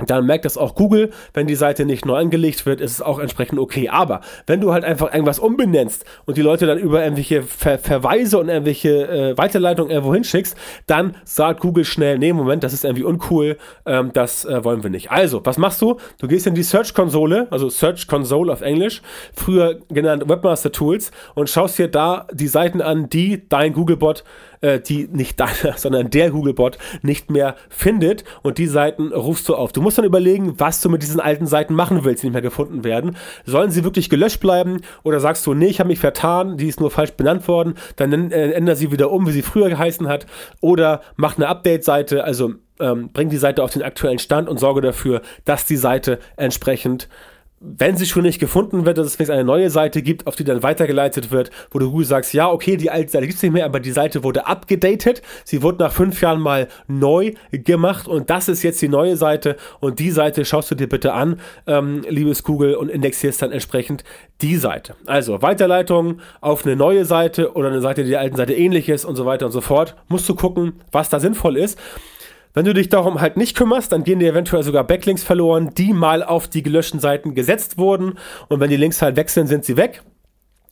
dann 0.04 0.26
merkt 0.26 0.44
das 0.44 0.58
auch 0.58 0.74
Google, 0.74 1.10
wenn 1.32 1.46
die 1.46 1.54
Seite 1.54 1.86
nicht 1.86 2.04
neu 2.04 2.16
angelegt 2.18 2.66
wird, 2.66 2.82
ist 2.82 2.92
es 2.92 3.02
auch 3.02 3.18
entsprechend 3.18 3.58
okay. 3.58 3.88
Aber 3.88 4.20
wenn 4.46 4.60
du 4.60 4.74
halt 4.74 4.84
einfach 4.84 5.10
irgendwas 5.12 5.38
umbenennst 5.38 6.04
und 6.26 6.36
die 6.36 6.42
Leute 6.42 6.66
dann 6.66 6.78
über 6.78 7.02
irgendwelche 7.02 7.42
Ver 7.42 7.78
Verweise 7.78 8.38
und 8.38 8.48
irgendwelche 8.48 9.08
äh, 9.08 9.38
Weiterleitungen 9.38 9.90
irgendwo 9.90 10.12
hinschickst, 10.12 10.54
dann 10.86 11.16
sagt 11.24 11.60
Google 11.60 11.86
schnell, 11.86 12.18
nee, 12.18 12.32
Moment, 12.34 12.62
das 12.62 12.74
ist 12.74 12.84
irgendwie 12.84 13.04
uncool, 13.04 13.56
ähm, 13.86 14.10
das 14.12 14.44
äh, 14.44 14.62
wollen 14.64 14.82
wir 14.82 14.90
nicht. 14.90 15.10
Also, 15.10 15.40
was 15.44 15.56
machst 15.56 15.80
du? 15.80 15.96
Du 16.18 16.28
gehst 16.28 16.46
in 16.46 16.54
die 16.54 16.62
Search-Konsole, 16.62 17.46
also 17.50 17.70
Search 17.70 18.06
Console 18.06 18.52
auf 18.52 18.60
Englisch, 18.60 19.00
früher 19.34 19.80
genannt 19.88 20.28
Webmaster 20.28 20.72
Tools 20.72 21.10
und 21.34 21.48
schaust 21.48 21.78
dir 21.78 21.88
da 21.88 22.26
die 22.32 22.48
Seiten 22.48 22.82
an, 22.82 23.08
die 23.08 23.48
dein 23.48 23.72
Googlebot 23.72 24.24
äh, 24.60 24.80
die 24.80 25.08
nicht 25.10 25.38
deiner, 25.40 25.72
sondern 25.76 26.10
der 26.10 26.30
Googlebot 26.30 26.78
nicht 27.02 27.30
mehr 27.30 27.56
findet. 27.68 28.24
Und 28.42 28.58
die 28.58 28.66
Seiten 28.66 29.12
rufst 29.12 29.48
du 29.48 29.54
auf. 29.54 29.72
Du 29.72 29.82
musst 29.82 29.98
dann 29.98 30.04
überlegen, 30.04 30.58
was 30.58 30.80
du 30.80 30.88
mit 30.88 31.02
diesen 31.02 31.20
alten 31.20 31.46
Seiten 31.46 31.74
machen 31.74 32.04
willst, 32.04 32.22
die 32.22 32.28
nicht 32.28 32.34
mehr 32.34 32.42
gefunden 32.42 32.84
werden. 32.84 33.16
Sollen 33.44 33.70
sie 33.70 33.84
wirklich 33.84 34.10
gelöscht 34.10 34.40
bleiben? 34.40 34.80
Oder 35.02 35.20
sagst 35.20 35.46
du, 35.46 35.54
nee, 35.54 35.66
ich 35.66 35.80
habe 35.80 35.88
mich 35.88 36.00
vertan, 36.00 36.56
die 36.56 36.68
ist 36.68 36.80
nur 36.80 36.90
falsch 36.90 37.12
benannt 37.12 37.46
worden, 37.48 37.74
dann 37.96 38.30
äh, 38.30 38.52
änder 38.52 38.76
sie 38.76 38.92
wieder 38.92 39.10
um, 39.10 39.26
wie 39.26 39.32
sie 39.32 39.42
früher 39.42 39.68
geheißen 39.68 40.08
hat. 40.08 40.26
Oder 40.60 41.02
mach 41.16 41.36
eine 41.36 41.48
Update-Seite, 41.48 42.24
also 42.24 42.54
ähm, 42.80 43.10
bring 43.12 43.28
die 43.28 43.36
Seite 43.36 43.62
auf 43.62 43.70
den 43.70 43.82
aktuellen 43.82 44.18
Stand 44.18 44.48
und 44.48 44.58
sorge 44.58 44.80
dafür, 44.80 45.22
dass 45.44 45.66
die 45.66 45.76
Seite 45.76 46.18
entsprechend 46.36 47.08
wenn 47.60 47.96
sie 47.96 48.04
schon 48.04 48.22
nicht 48.22 48.38
gefunden 48.38 48.84
wird, 48.84 48.98
dass 48.98 49.06
es 49.06 49.16
vielleicht 49.16 49.30
eine 49.30 49.44
neue 49.44 49.70
Seite 49.70 50.02
gibt, 50.02 50.26
auf 50.26 50.36
die 50.36 50.44
dann 50.44 50.62
weitergeleitet 50.62 51.30
wird, 51.30 51.50
wo 51.70 51.78
du 51.78 51.90
Google 51.90 52.06
sagst, 52.06 52.34
ja, 52.34 52.50
okay, 52.50 52.76
die 52.76 52.90
alte 52.90 53.10
Seite 53.10 53.26
gibt 53.26 53.36
es 53.36 53.42
nicht 53.42 53.52
mehr, 53.52 53.64
aber 53.64 53.80
die 53.80 53.92
Seite 53.92 54.22
wurde 54.22 54.46
abgedatet, 54.46 55.22
sie 55.44 55.62
wurde 55.62 55.82
nach 55.82 55.92
fünf 55.92 56.20
Jahren 56.20 56.40
mal 56.40 56.68
neu 56.86 57.32
gemacht 57.52 58.08
und 58.08 58.28
das 58.28 58.48
ist 58.48 58.62
jetzt 58.62 58.82
die 58.82 58.88
neue 58.88 59.16
Seite 59.16 59.56
und 59.80 59.98
die 60.00 60.10
Seite 60.10 60.44
schaust 60.44 60.70
du 60.70 60.74
dir 60.74 60.88
bitte 60.88 61.14
an, 61.14 61.40
ähm, 61.66 62.04
liebes 62.08 62.42
Google, 62.42 62.74
und 62.76 62.90
indexierst 62.90 63.40
dann 63.40 63.52
entsprechend 63.52 64.04
die 64.42 64.56
Seite. 64.56 64.94
Also 65.06 65.40
Weiterleitung 65.40 66.20
auf 66.40 66.66
eine 66.66 66.76
neue 66.76 67.04
Seite 67.06 67.54
oder 67.54 67.68
eine 67.68 67.80
Seite, 67.80 68.04
die 68.04 68.10
der 68.10 68.20
alten 68.20 68.36
Seite 68.36 68.52
ähnlich 68.54 68.88
ist 68.88 69.04
und 69.04 69.16
so 69.16 69.24
weiter 69.24 69.46
und 69.46 69.52
so 69.52 69.62
fort, 69.62 69.96
musst 70.08 70.28
du 70.28 70.34
gucken, 70.34 70.74
was 70.92 71.08
da 71.08 71.20
sinnvoll 71.20 71.56
ist. 71.56 71.78
Wenn 72.56 72.64
du 72.64 72.72
dich 72.72 72.88
darum 72.88 73.20
halt 73.20 73.36
nicht 73.36 73.54
kümmerst, 73.54 73.92
dann 73.92 74.02
gehen 74.02 74.18
dir 74.18 74.30
eventuell 74.30 74.62
sogar 74.62 74.82
Backlinks 74.82 75.22
verloren, 75.22 75.74
die 75.76 75.92
mal 75.92 76.22
auf 76.22 76.48
die 76.48 76.62
gelöschten 76.62 77.00
Seiten 77.00 77.34
gesetzt 77.34 77.76
wurden. 77.76 78.14
Und 78.48 78.60
wenn 78.60 78.70
die 78.70 78.78
Links 78.78 79.02
halt 79.02 79.16
wechseln, 79.16 79.46
sind 79.46 79.66
sie 79.66 79.76
weg. 79.76 80.02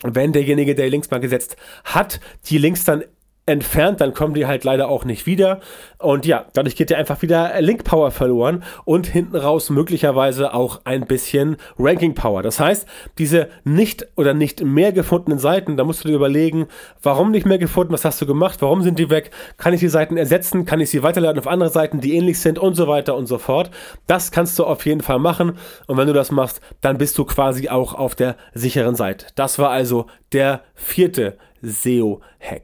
Wenn 0.02 0.32
derjenige, 0.32 0.74
der 0.74 0.86
die 0.86 0.90
Links 0.92 1.10
mal 1.10 1.20
gesetzt 1.20 1.56
hat, 1.84 2.20
die 2.46 2.56
Links 2.56 2.84
dann 2.84 3.04
entfernt, 3.46 4.00
dann 4.00 4.14
kommen 4.14 4.34
die 4.34 4.46
halt 4.46 4.64
leider 4.64 4.88
auch 4.88 5.04
nicht 5.04 5.26
wieder. 5.26 5.60
Und 5.98 6.24
ja, 6.24 6.46
dadurch 6.54 6.76
geht 6.76 6.90
dir 6.90 6.96
einfach 6.96 7.20
wieder 7.20 7.60
Link 7.60 7.84
Power 7.84 8.10
verloren 8.10 8.64
und 8.84 9.06
hinten 9.06 9.36
raus 9.36 9.68
möglicherweise 9.70 10.54
auch 10.54 10.80
ein 10.84 11.06
bisschen 11.06 11.56
Ranking 11.78 12.14
Power. 12.14 12.42
Das 12.42 12.58
heißt, 12.58 12.86
diese 13.18 13.48
nicht 13.64 14.06
oder 14.16 14.32
nicht 14.32 14.62
mehr 14.64 14.92
gefundenen 14.92 15.38
Seiten, 15.38 15.76
da 15.76 15.84
musst 15.84 16.04
du 16.04 16.08
dir 16.08 16.14
überlegen, 16.14 16.66
warum 17.02 17.30
nicht 17.30 17.46
mehr 17.46 17.58
gefunden, 17.58 17.92
was 17.92 18.04
hast 18.04 18.20
du 18.20 18.26
gemacht, 18.26 18.62
warum 18.62 18.82
sind 18.82 18.98
die 18.98 19.10
weg, 19.10 19.30
kann 19.58 19.74
ich 19.74 19.80
die 19.80 19.88
Seiten 19.88 20.16
ersetzen, 20.16 20.64
kann 20.64 20.80
ich 20.80 20.90
sie 20.90 21.02
weiterleiten 21.02 21.38
auf 21.38 21.46
andere 21.46 21.70
Seiten, 21.70 22.00
die 22.00 22.16
ähnlich 22.16 22.40
sind 22.40 22.58
und 22.58 22.74
so 22.74 22.88
weiter 22.88 23.14
und 23.14 23.26
so 23.26 23.38
fort. 23.38 23.70
Das 24.06 24.30
kannst 24.30 24.58
du 24.58 24.64
auf 24.64 24.86
jeden 24.86 25.02
Fall 25.02 25.18
machen 25.18 25.58
und 25.86 25.96
wenn 25.98 26.06
du 26.06 26.14
das 26.14 26.30
machst, 26.30 26.60
dann 26.80 26.96
bist 26.96 27.18
du 27.18 27.24
quasi 27.24 27.68
auch 27.68 27.94
auf 27.94 28.14
der 28.14 28.36
sicheren 28.54 28.94
Seite. 28.94 29.26
Das 29.34 29.58
war 29.58 29.70
also 29.70 30.06
der 30.32 30.62
vierte 30.74 31.36
SEO-Hack. 31.62 32.62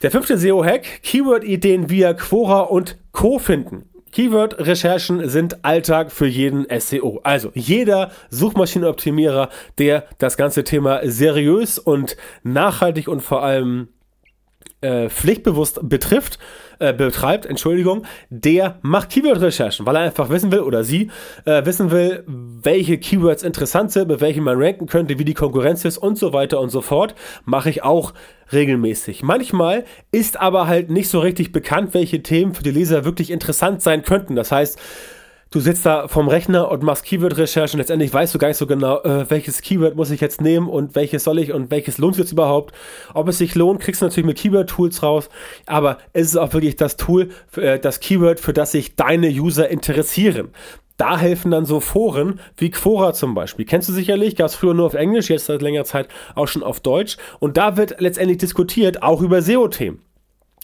Der 0.00 0.12
fünfte 0.12 0.38
SEO-Hack, 0.38 1.02
Keyword-Ideen 1.02 1.90
via 1.90 2.14
Quora 2.14 2.60
und 2.60 2.98
Co. 3.10 3.40
finden. 3.40 3.82
Keyword-Recherchen 4.12 5.28
sind 5.28 5.64
Alltag 5.64 6.12
für 6.12 6.28
jeden 6.28 6.66
SEO. 6.78 7.18
Also 7.24 7.50
jeder 7.54 8.12
Suchmaschinenoptimierer, 8.30 9.48
der 9.78 10.04
das 10.18 10.36
ganze 10.36 10.62
Thema 10.62 11.00
seriös 11.02 11.80
und 11.80 12.16
nachhaltig 12.44 13.08
und 13.08 13.22
vor 13.22 13.42
allem 13.42 13.88
äh, 14.80 15.08
pflichtbewusst 15.08 15.80
betrifft, 15.82 16.38
äh, 16.78 16.92
betreibt, 16.92 17.46
Entschuldigung, 17.46 18.04
der 18.30 18.78
macht 18.82 19.10
Keyword-Recherchen, 19.10 19.86
weil 19.86 19.96
er 19.96 20.02
einfach 20.02 20.30
wissen 20.30 20.52
will 20.52 20.60
oder 20.60 20.84
sie 20.84 21.10
äh, 21.44 21.64
wissen 21.64 21.90
will, 21.90 22.22
welche 22.26 22.98
Keywords 22.98 23.42
interessant 23.42 23.90
sind, 23.90 24.08
mit 24.08 24.20
welchen 24.20 24.44
man 24.44 24.60
ranken 24.60 24.86
könnte, 24.86 25.18
wie 25.18 25.24
die 25.24 25.34
Konkurrenz 25.34 25.84
ist 25.84 25.98
und 25.98 26.16
so 26.16 26.32
weiter 26.32 26.60
und 26.60 26.70
so 26.70 26.80
fort. 26.80 27.14
Mache 27.44 27.70
ich 27.70 27.82
auch 27.82 28.14
regelmäßig. 28.52 29.22
Manchmal 29.22 29.84
ist 30.12 30.40
aber 30.40 30.66
halt 30.68 30.90
nicht 30.90 31.08
so 31.08 31.20
richtig 31.20 31.52
bekannt, 31.52 31.94
welche 31.94 32.22
Themen 32.22 32.54
für 32.54 32.62
die 32.62 32.70
Leser 32.70 33.04
wirklich 33.04 33.30
interessant 33.30 33.82
sein 33.82 34.02
könnten. 34.02 34.36
Das 34.36 34.52
heißt, 34.52 34.78
du 35.50 35.60
sitzt 35.60 35.86
da 35.86 36.08
vom 36.08 36.28
Rechner 36.28 36.70
und 36.70 36.82
machst 36.82 37.04
Keyword-Recherchen. 37.04 37.78
Letztendlich 37.78 38.12
weißt 38.12 38.34
du 38.34 38.38
gar 38.38 38.48
nicht 38.48 38.56
so 38.56 38.66
genau, 38.66 39.00
äh, 39.02 39.28
welches 39.30 39.62
Keyword 39.62 39.96
muss 39.96 40.10
ich 40.10 40.20
jetzt 40.20 40.40
nehmen 40.40 40.68
und 40.68 40.94
welches 40.94 41.24
soll 41.24 41.38
ich 41.38 41.52
und 41.52 41.70
welches 41.70 41.98
lohnt 41.98 42.14
sich 42.14 42.24
jetzt 42.24 42.32
überhaupt. 42.32 42.74
Ob 43.14 43.28
es 43.28 43.38
sich 43.38 43.54
lohnt, 43.54 43.80
kriegst 43.80 44.02
du 44.02 44.06
natürlich 44.06 44.26
mit 44.26 44.38
Keyword-Tools 44.38 45.02
raus. 45.02 45.28
Aber 45.66 45.98
es 46.12 46.26
ist 46.28 46.36
auch 46.36 46.52
wirklich 46.52 46.76
das 46.76 46.96
Tool, 46.96 47.30
äh, 47.56 47.78
das 47.78 48.00
Keyword, 48.00 48.40
für 48.40 48.52
das 48.52 48.72
sich 48.72 48.96
deine 48.96 49.28
User 49.28 49.68
interessieren. 49.68 50.50
Da 50.98 51.16
helfen 51.16 51.52
dann 51.52 51.64
so 51.64 51.78
Foren 51.78 52.40
wie 52.56 52.70
Quora 52.70 53.12
zum 53.12 53.32
Beispiel. 53.32 53.64
Kennst 53.64 53.88
du 53.88 53.92
sicherlich, 53.92 54.34
gab 54.34 54.48
es 54.48 54.56
früher 54.56 54.74
nur 54.74 54.86
auf 54.86 54.94
Englisch, 54.94 55.30
jetzt 55.30 55.46
seit 55.46 55.62
längerer 55.62 55.84
Zeit 55.84 56.08
auch 56.34 56.48
schon 56.48 56.64
auf 56.64 56.80
Deutsch. 56.80 57.16
Und 57.38 57.56
da 57.56 57.76
wird 57.76 58.00
letztendlich 58.00 58.38
diskutiert, 58.38 59.02
auch 59.02 59.22
über 59.22 59.40
SEO-Themen. 59.40 60.02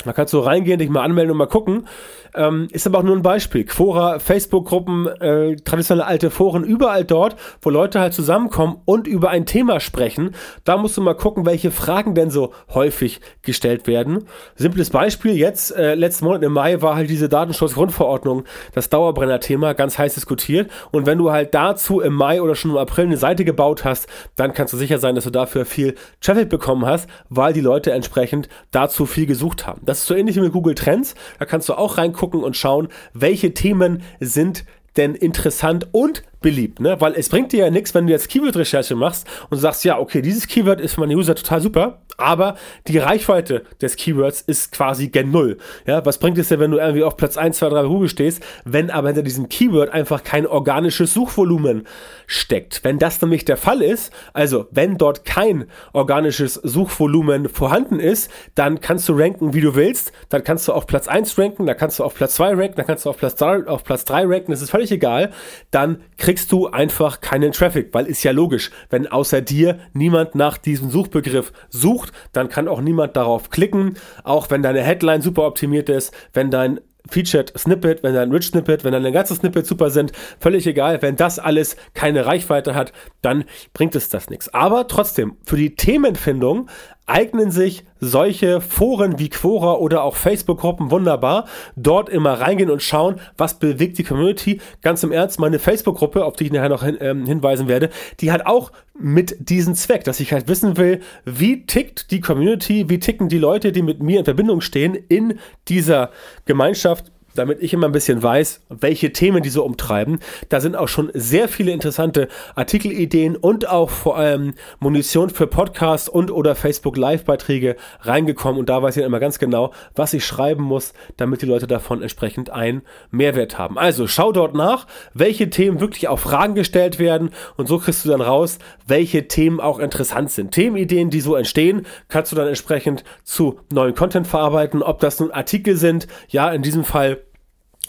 Da 0.04 0.12
kannst 0.12 0.32
du 0.34 0.40
reingehen, 0.40 0.78
dich 0.78 0.90
mal 0.90 1.02
anmelden 1.02 1.30
und 1.30 1.38
mal 1.38 1.46
gucken. 1.46 1.86
Ähm, 2.34 2.66
ist 2.72 2.86
aber 2.86 2.98
auch 2.98 3.02
nur 3.04 3.14
ein 3.14 3.22
Beispiel. 3.22 3.64
Quora, 3.64 4.18
Facebook-Gruppen, 4.18 5.06
äh, 5.06 5.56
traditionelle 5.56 6.06
alte 6.06 6.30
Foren, 6.30 6.64
überall 6.64 7.04
dort, 7.04 7.36
wo 7.62 7.70
Leute 7.70 8.00
halt 8.00 8.12
zusammenkommen 8.12 8.78
und 8.84 9.06
über 9.06 9.30
ein 9.30 9.46
Thema 9.46 9.78
sprechen. 9.78 10.34
Da 10.64 10.76
musst 10.76 10.96
du 10.96 11.00
mal 11.00 11.14
gucken, 11.14 11.46
welche 11.46 11.70
Fragen 11.70 12.14
denn 12.14 12.30
so 12.30 12.52
häufig 12.72 13.20
gestellt 13.42 13.86
werden. 13.86 14.24
Simples 14.56 14.90
Beispiel, 14.90 15.36
jetzt, 15.36 15.76
äh, 15.76 15.94
letzten 15.94 16.24
Monat 16.24 16.42
im 16.42 16.52
Mai 16.52 16.82
war 16.82 16.96
halt 16.96 17.08
diese 17.08 17.28
Datenschutzgrundverordnung, 17.28 18.44
das 18.72 18.88
Dauerbrenner-Thema, 18.88 19.74
ganz 19.74 19.96
heiß 19.96 20.14
diskutiert. 20.14 20.70
Und 20.90 21.06
wenn 21.06 21.18
du 21.18 21.30
halt 21.30 21.54
dazu 21.54 22.00
im 22.00 22.14
Mai 22.14 22.42
oder 22.42 22.56
schon 22.56 22.72
im 22.72 22.78
April 22.78 23.06
eine 23.06 23.16
Seite 23.16 23.44
gebaut 23.44 23.84
hast, 23.84 24.08
dann 24.34 24.54
kannst 24.54 24.72
du 24.72 24.76
sicher 24.76 24.98
sein, 24.98 25.14
dass 25.14 25.24
du 25.24 25.30
dafür 25.30 25.64
viel 25.64 25.94
Traffic 26.20 26.48
bekommen 26.48 26.84
hast, 26.84 27.08
weil 27.28 27.52
die 27.52 27.60
Leute 27.60 27.92
entsprechend 27.92 28.48
dazu 28.72 29.06
viel 29.06 29.26
gesucht 29.26 29.68
haben. 29.68 29.82
Das 29.84 29.98
ist 29.98 30.06
so 30.06 30.14
ähnlich 30.14 30.34
wie 30.34 30.40
mit 30.40 30.52
Google 30.52 30.74
Trends. 30.74 31.14
Da 31.38 31.44
kannst 31.44 31.68
du 31.68 31.74
auch 31.74 31.96
reingucken 31.96 32.23
und 32.32 32.56
schauen, 32.56 32.88
welche 33.12 33.52
Themen 33.54 34.02
sind 34.20 34.64
denn 34.96 35.14
interessant 35.14 35.88
und 35.92 36.22
beliebt, 36.44 36.78
ne? 36.78 37.00
Weil 37.00 37.14
es 37.14 37.30
bringt 37.30 37.52
dir 37.52 37.64
ja 37.64 37.70
nichts, 37.70 37.94
wenn 37.94 38.06
du 38.06 38.12
jetzt 38.12 38.28
Keyword-Recherche 38.28 38.94
machst 38.94 39.26
und 39.48 39.58
sagst, 39.58 39.82
ja, 39.84 39.98
okay, 39.98 40.20
dieses 40.20 40.46
Keyword 40.46 40.78
ist 40.80 40.94
für 40.94 41.00
meine 41.00 41.16
User 41.16 41.34
total 41.34 41.62
super, 41.62 42.02
aber 42.16 42.56
die 42.86 42.98
Reichweite 42.98 43.64
des 43.80 43.96
Keywords 43.96 44.40
ist 44.40 44.72
quasi 44.72 45.08
gen 45.08 45.30
Null. 45.30 45.58
Ja, 45.86 46.04
was 46.04 46.18
bringt 46.18 46.38
es 46.38 46.48
dir, 46.48 46.60
wenn 46.60 46.70
du 46.70 46.78
irgendwie 46.78 47.02
auf 47.02 47.16
Platz 47.16 47.36
1, 47.36 47.58
2, 47.58 47.68
3 47.70 47.82
bei 47.82 47.88
Google 47.88 48.08
stehst, 48.08 48.42
wenn 48.64 48.90
aber 48.90 49.08
hinter 49.08 49.22
diesem 49.22 49.48
Keyword 49.48 49.90
einfach 49.90 50.22
kein 50.22 50.46
organisches 50.46 51.14
Suchvolumen 51.14 51.86
steckt? 52.26 52.84
Wenn 52.84 52.98
das 52.98 53.20
nämlich 53.20 53.44
der 53.44 53.56
Fall 53.56 53.82
ist, 53.82 54.12
also 54.32 54.66
wenn 54.70 54.98
dort 54.98 55.24
kein 55.24 55.66
organisches 55.92 56.54
Suchvolumen 56.54 57.48
vorhanden 57.48 58.00
ist, 58.00 58.30
dann 58.54 58.80
kannst 58.80 59.08
du 59.08 59.14
ranken, 59.14 59.54
wie 59.54 59.60
du 59.60 59.74
willst, 59.74 60.12
dann 60.28 60.44
kannst 60.44 60.68
du 60.68 60.72
auf 60.72 60.86
Platz 60.86 61.08
1 61.08 61.38
ranken, 61.38 61.66
dann 61.66 61.76
kannst 61.76 61.98
du 61.98 62.04
auf 62.04 62.14
Platz 62.14 62.36
2 62.36 62.54
ranken, 62.54 62.76
dann 62.76 62.86
kannst 62.86 63.06
du 63.06 63.10
auf 63.10 63.16
Platz 63.16 63.34
3, 63.36 63.66
auf 63.66 63.84
Platz 63.84 64.04
3 64.04 64.26
ranken, 64.26 64.52
das 64.52 64.62
ist 64.62 64.70
völlig 64.70 64.92
egal, 64.92 65.32
dann 65.70 66.02
kriegst 66.16 66.33
kriegst 66.34 66.50
du 66.50 66.66
einfach 66.66 67.20
keinen 67.20 67.52
Traffic, 67.52 67.90
weil 67.92 68.06
ist 68.06 68.24
ja 68.24 68.32
logisch, 68.32 68.72
wenn 68.90 69.06
außer 69.06 69.40
dir 69.40 69.78
niemand 69.92 70.34
nach 70.34 70.58
diesem 70.58 70.90
Suchbegriff 70.90 71.52
sucht, 71.68 72.12
dann 72.32 72.48
kann 72.48 72.66
auch 72.66 72.80
niemand 72.80 73.16
darauf 73.16 73.50
klicken, 73.50 73.94
auch 74.24 74.50
wenn 74.50 74.60
deine 74.60 74.82
Headline 74.82 75.22
super 75.22 75.46
optimiert 75.46 75.88
ist, 75.88 76.12
wenn 76.32 76.50
dein 76.50 76.80
Featured 77.08 77.56
Snippet, 77.56 78.02
wenn 78.02 78.14
dein 78.14 78.32
Rich 78.32 78.46
Snippet, 78.46 78.82
wenn 78.82 78.90
deine 78.90 79.12
ganzen 79.12 79.36
Snippets 79.36 79.68
super 79.68 79.90
sind, 79.90 80.10
völlig 80.40 80.66
egal. 80.66 81.02
Wenn 81.02 81.14
das 81.14 81.38
alles 81.38 81.76
keine 81.92 82.26
Reichweite 82.26 82.74
hat, 82.74 82.92
dann 83.22 83.44
bringt 83.72 83.94
es 83.94 84.08
das 84.08 84.28
nichts. 84.28 84.52
Aber 84.52 84.88
trotzdem, 84.88 85.36
für 85.44 85.56
die 85.56 85.76
Themenfindung 85.76 86.68
eignen 87.06 87.50
sich 87.50 87.84
solche 88.00 88.60
Foren 88.60 89.18
wie 89.18 89.28
Quora 89.28 89.74
oder 89.74 90.02
auch 90.04 90.16
Facebook-Gruppen 90.16 90.90
wunderbar. 90.90 91.46
Dort 91.76 92.08
immer 92.08 92.40
reingehen 92.40 92.70
und 92.70 92.82
schauen, 92.82 93.20
was 93.36 93.58
bewegt 93.58 93.98
die 93.98 94.04
Community. 94.04 94.60
Ganz 94.82 95.02
im 95.02 95.12
Ernst, 95.12 95.38
meine 95.38 95.58
Facebook-Gruppe, 95.58 96.24
auf 96.24 96.36
die 96.36 96.44
ich 96.44 96.52
nachher 96.52 96.68
noch 96.68 96.82
hin, 96.82 96.96
ähm, 97.00 97.26
hinweisen 97.26 97.68
werde, 97.68 97.90
die 98.20 98.32
hat 98.32 98.46
auch 98.46 98.72
mit 98.98 99.36
diesem 99.50 99.74
Zweck, 99.74 100.04
dass 100.04 100.20
ich 100.20 100.32
halt 100.32 100.48
wissen 100.48 100.76
will, 100.76 101.00
wie 101.24 101.66
tickt 101.66 102.10
die 102.10 102.20
Community, 102.20 102.88
wie 102.88 103.00
ticken 103.00 103.28
die 103.28 103.38
Leute, 103.38 103.72
die 103.72 103.82
mit 103.82 104.02
mir 104.02 104.20
in 104.20 104.24
Verbindung 104.24 104.60
stehen 104.60 104.94
in 104.94 105.38
dieser 105.68 106.10
Gemeinschaft 106.44 107.10
damit 107.34 107.62
ich 107.62 107.72
immer 107.72 107.86
ein 107.86 107.92
bisschen 107.92 108.22
weiß, 108.22 108.62
welche 108.68 109.12
Themen 109.12 109.42
die 109.42 109.48
so 109.48 109.64
umtreiben. 109.64 110.20
Da 110.48 110.60
sind 110.60 110.76
auch 110.76 110.88
schon 110.88 111.10
sehr 111.14 111.48
viele 111.48 111.72
interessante 111.72 112.28
Artikelideen 112.54 113.36
und 113.36 113.68
auch 113.68 113.90
vor 113.90 114.16
allem 114.16 114.54
Munition 114.78 115.30
für 115.30 115.46
Podcasts 115.46 116.08
und 116.08 116.30
oder 116.30 116.54
Facebook 116.54 116.96
Live-Beiträge 116.96 117.76
reingekommen. 118.00 118.58
Und 118.58 118.68
da 118.68 118.82
weiß 118.82 118.96
ich 118.96 119.04
immer 119.04 119.20
ganz 119.20 119.38
genau, 119.38 119.72
was 119.94 120.14
ich 120.14 120.24
schreiben 120.24 120.62
muss, 120.62 120.92
damit 121.16 121.42
die 121.42 121.46
Leute 121.46 121.66
davon 121.66 122.02
entsprechend 122.02 122.50
einen 122.50 122.82
Mehrwert 123.10 123.58
haben. 123.58 123.78
Also 123.78 124.06
schau 124.06 124.32
dort 124.32 124.54
nach, 124.54 124.86
welche 125.12 125.50
Themen 125.50 125.80
wirklich 125.80 126.08
auf 126.08 126.20
Fragen 126.20 126.54
gestellt 126.54 126.98
werden 126.98 127.30
und 127.56 127.68
so 127.68 127.78
kriegst 127.78 128.04
du 128.04 128.08
dann 128.08 128.20
raus, 128.20 128.58
welche 128.86 129.28
Themen 129.28 129.60
auch 129.60 129.78
interessant 129.78 130.30
sind. 130.30 130.52
Themenideen, 130.52 131.10
die 131.10 131.20
so 131.20 131.34
entstehen, 131.34 131.86
kannst 132.08 132.32
du 132.32 132.36
dann 132.36 132.48
entsprechend 132.48 133.04
zu 133.22 133.60
neuen 133.72 133.94
Content 133.94 134.26
verarbeiten, 134.26 134.82
ob 134.82 135.00
das 135.00 135.20
nun 135.20 135.30
Artikel 135.30 135.76
sind, 135.76 136.06
ja, 136.28 136.50
in 136.52 136.62
diesem 136.62 136.84
Fall 136.84 137.23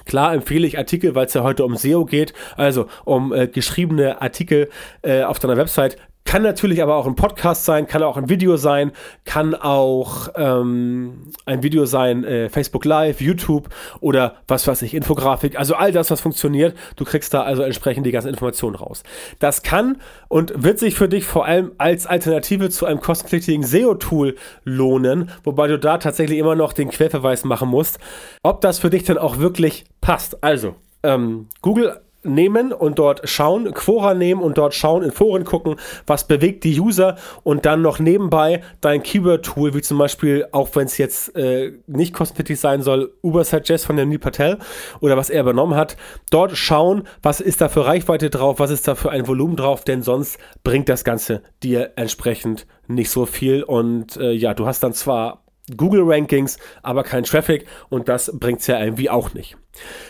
Klar 0.06 0.34
empfehle 0.34 0.68
ich 0.68 0.78
Artikel, 0.78 1.16
weil 1.16 1.26
es 1.26 1.34
ja 1.34 1.44
heute 1.44 1.66
um 1.66 1.76
SEO 1.76 2.06
geht, 2.06 2.34
also 2.56 2.88
um 3.04 3.34
äh, 3.34 3.48
geschriebene 3.48 4.22
Artikel 4.22 4.70
äh, 5.02 5.24
auf 5.24 5.40
deiner 5.40 5.58
Website. 5.58 5.98
Kann 6.26 6.42
natürlich 6.42 6.82
aber 6.82 6.96
auch 6.96 7.06
ein 7.06 7.16
Podcast 7.16 7.66
sein, 7.66 7.86
kann 7.86 8.02
auch 8.02 8.18
ein 8.18 8.30
Video 8.30 8.58
sein, 8.58 8.92
kann 9.26 9.54
auch 9.54 10.30
ähm, 10.36 11.32
ein 11.46 11.62
Video 11.62 11.86
sein, 11.86 12.24
äh, 12.24 12.50
Facebook 12.50 12.84
Live, 12.84 13.22
YouTube 13.22 13.70
oder 14.00 14.38
was 14.48 14.68
weiß 14.68 14.82
ich, 14.82 14.96
Infografik. 14.96 15.58
Also 15.58 15.76
all 15.76 15.92
das, 15.92 16.10
was 16.10 16.22
funktioniert. 16.22 16.76
Du 16.96 17.06
kriegst 17.06 17.32
da 17.36 17.44
also 17.44 17.62
entsprechend 17.62 18.08
die 18.08 18.12
ganzen 18.12 18.30
Informationen 18.30 18.76
raus. 18.76 19.04
Das 19.38 19.62
kann 19.62 20.02
und 20.28 20.52
wird 20.64 20.80
sich 20.80 20.96
für 20.96 21.08
dich 21.08 21.26
vor 21.26 21.46
allem 21.46 21.74
als 21.78 22.08
Alternative 22.08 22.72
zu 22.72 22.88
einem 22.88 23.02
kostenpflichtigen 23.02 23.64
SEO-Tool 23.64 24.36
lohnen, 24.64 25.30
wobei 25.44 25.68
du 25.68 25.78
da 25.78 26.00
tatsächlich 26.00 26.40
immer 26.40 26.56
noch 26.56 26.74
den 26.74 26.90
Querverweis 26.90 27.44
machen 27.46 27.70
musst, 27.70 28.00
ob 28.42 28.62
das 28.62 28.80
für 28.80 28.90
dich 28.90 29.04
dann 29.04 29.20
auch 29.20 29.38
wirklich 29.38 29.86
passt. 30.02 30.44
Also, 30.44 30.76
ähm, 31.04 31.50
Google 31.62 32.02
nehmen 32.26 32.74
und 32.74 33.00
dort 33.00 33.28
schauen, 33.30 33.74
Quora 33.74 34.14
nehmen 34.14 34.42
und 34.42 34.58
dort 34.58 34.74
schauen, 34.74 35.04
in 35.04 35.12
Foren 35.12 35.46
gucken, 35.46 35.76
was 36.06 36.28
bewegt 36.28 36.64
die 36.64 36.80
User 36.80 37.18
und 37.44 37.66
dann 37.66 37.82
noch 37.82 38.00
nebenbei 38.00 38.62
dein 38.82 39.04
Keyword-Tool, 39.04 39.74
wie 39.74 39.82
zum 39.82 39.98
Beispiel, 39.98 40.48
auch 40.52 40.70
wenn 40.76 40.86
es 40.86 40.98
jetzt 40.98 41.36
äh, 41.36 41.74
nicht 41.88 42.14
kostenpflichtig 42.14 42.60
sein 42.60 42.82
soll, 42.82 43.14
Uber 43.22 43.44
Suggest 43.44 43.86
von 43.86 43.96
der 43.96 44.06
Neil 44.06 44.20
Patel 44.20 44.58
oder 45.00 45.18
was 45.18 45.30
er 45.30 45.42
übernommen 45.42 45.76
hat, 45.76 45.98
dort 46.32 46.58
schauen, 46.58 47.04
was 47.22 47.40
ist 47.40 47.62
da 47.62 47.70
für 47.70 47.86
Reichweite 47.86 48.30
drauf, 48.30 48.60
was 48.60 48.72
ist 48.72 48.88
da 48.88 48.96
für 48.96 49.12
ein 49.12 49.28
Volumen 49.28 49.56
drauf, 49.56 49.84
denn 49.84 50.02
sonst 50.02 50.38
bringt 50.64 50.90
das 50.90 51.04
Ganze 51.04 51.42
dir 51.64 51.92
entsprechend 51.96 52.68
nicht 52.88 53.10
so 53.10 53.26
viel. 53.26 53.64
Und 53.64 54.18
äh, 54.18 54.32
ja, 54.32 54.54
du 54.54 54.66
hast 54.66 54.84
dann 54.84 54.94
zwar 54.94 55.45
Google-Rankings, 55.76 56.58
aber 56.84 57.04
kein 57.04 57.24
Traffic 57.24 57.66
und 57.90 58.08
das 58.08 58.32
bringt 58.34 58.62
es 58.62 58.68
ja 58.68 58.80
irgendwie 58.80 59.10
auch 59.10 59.34
nicht. 59.34 59.58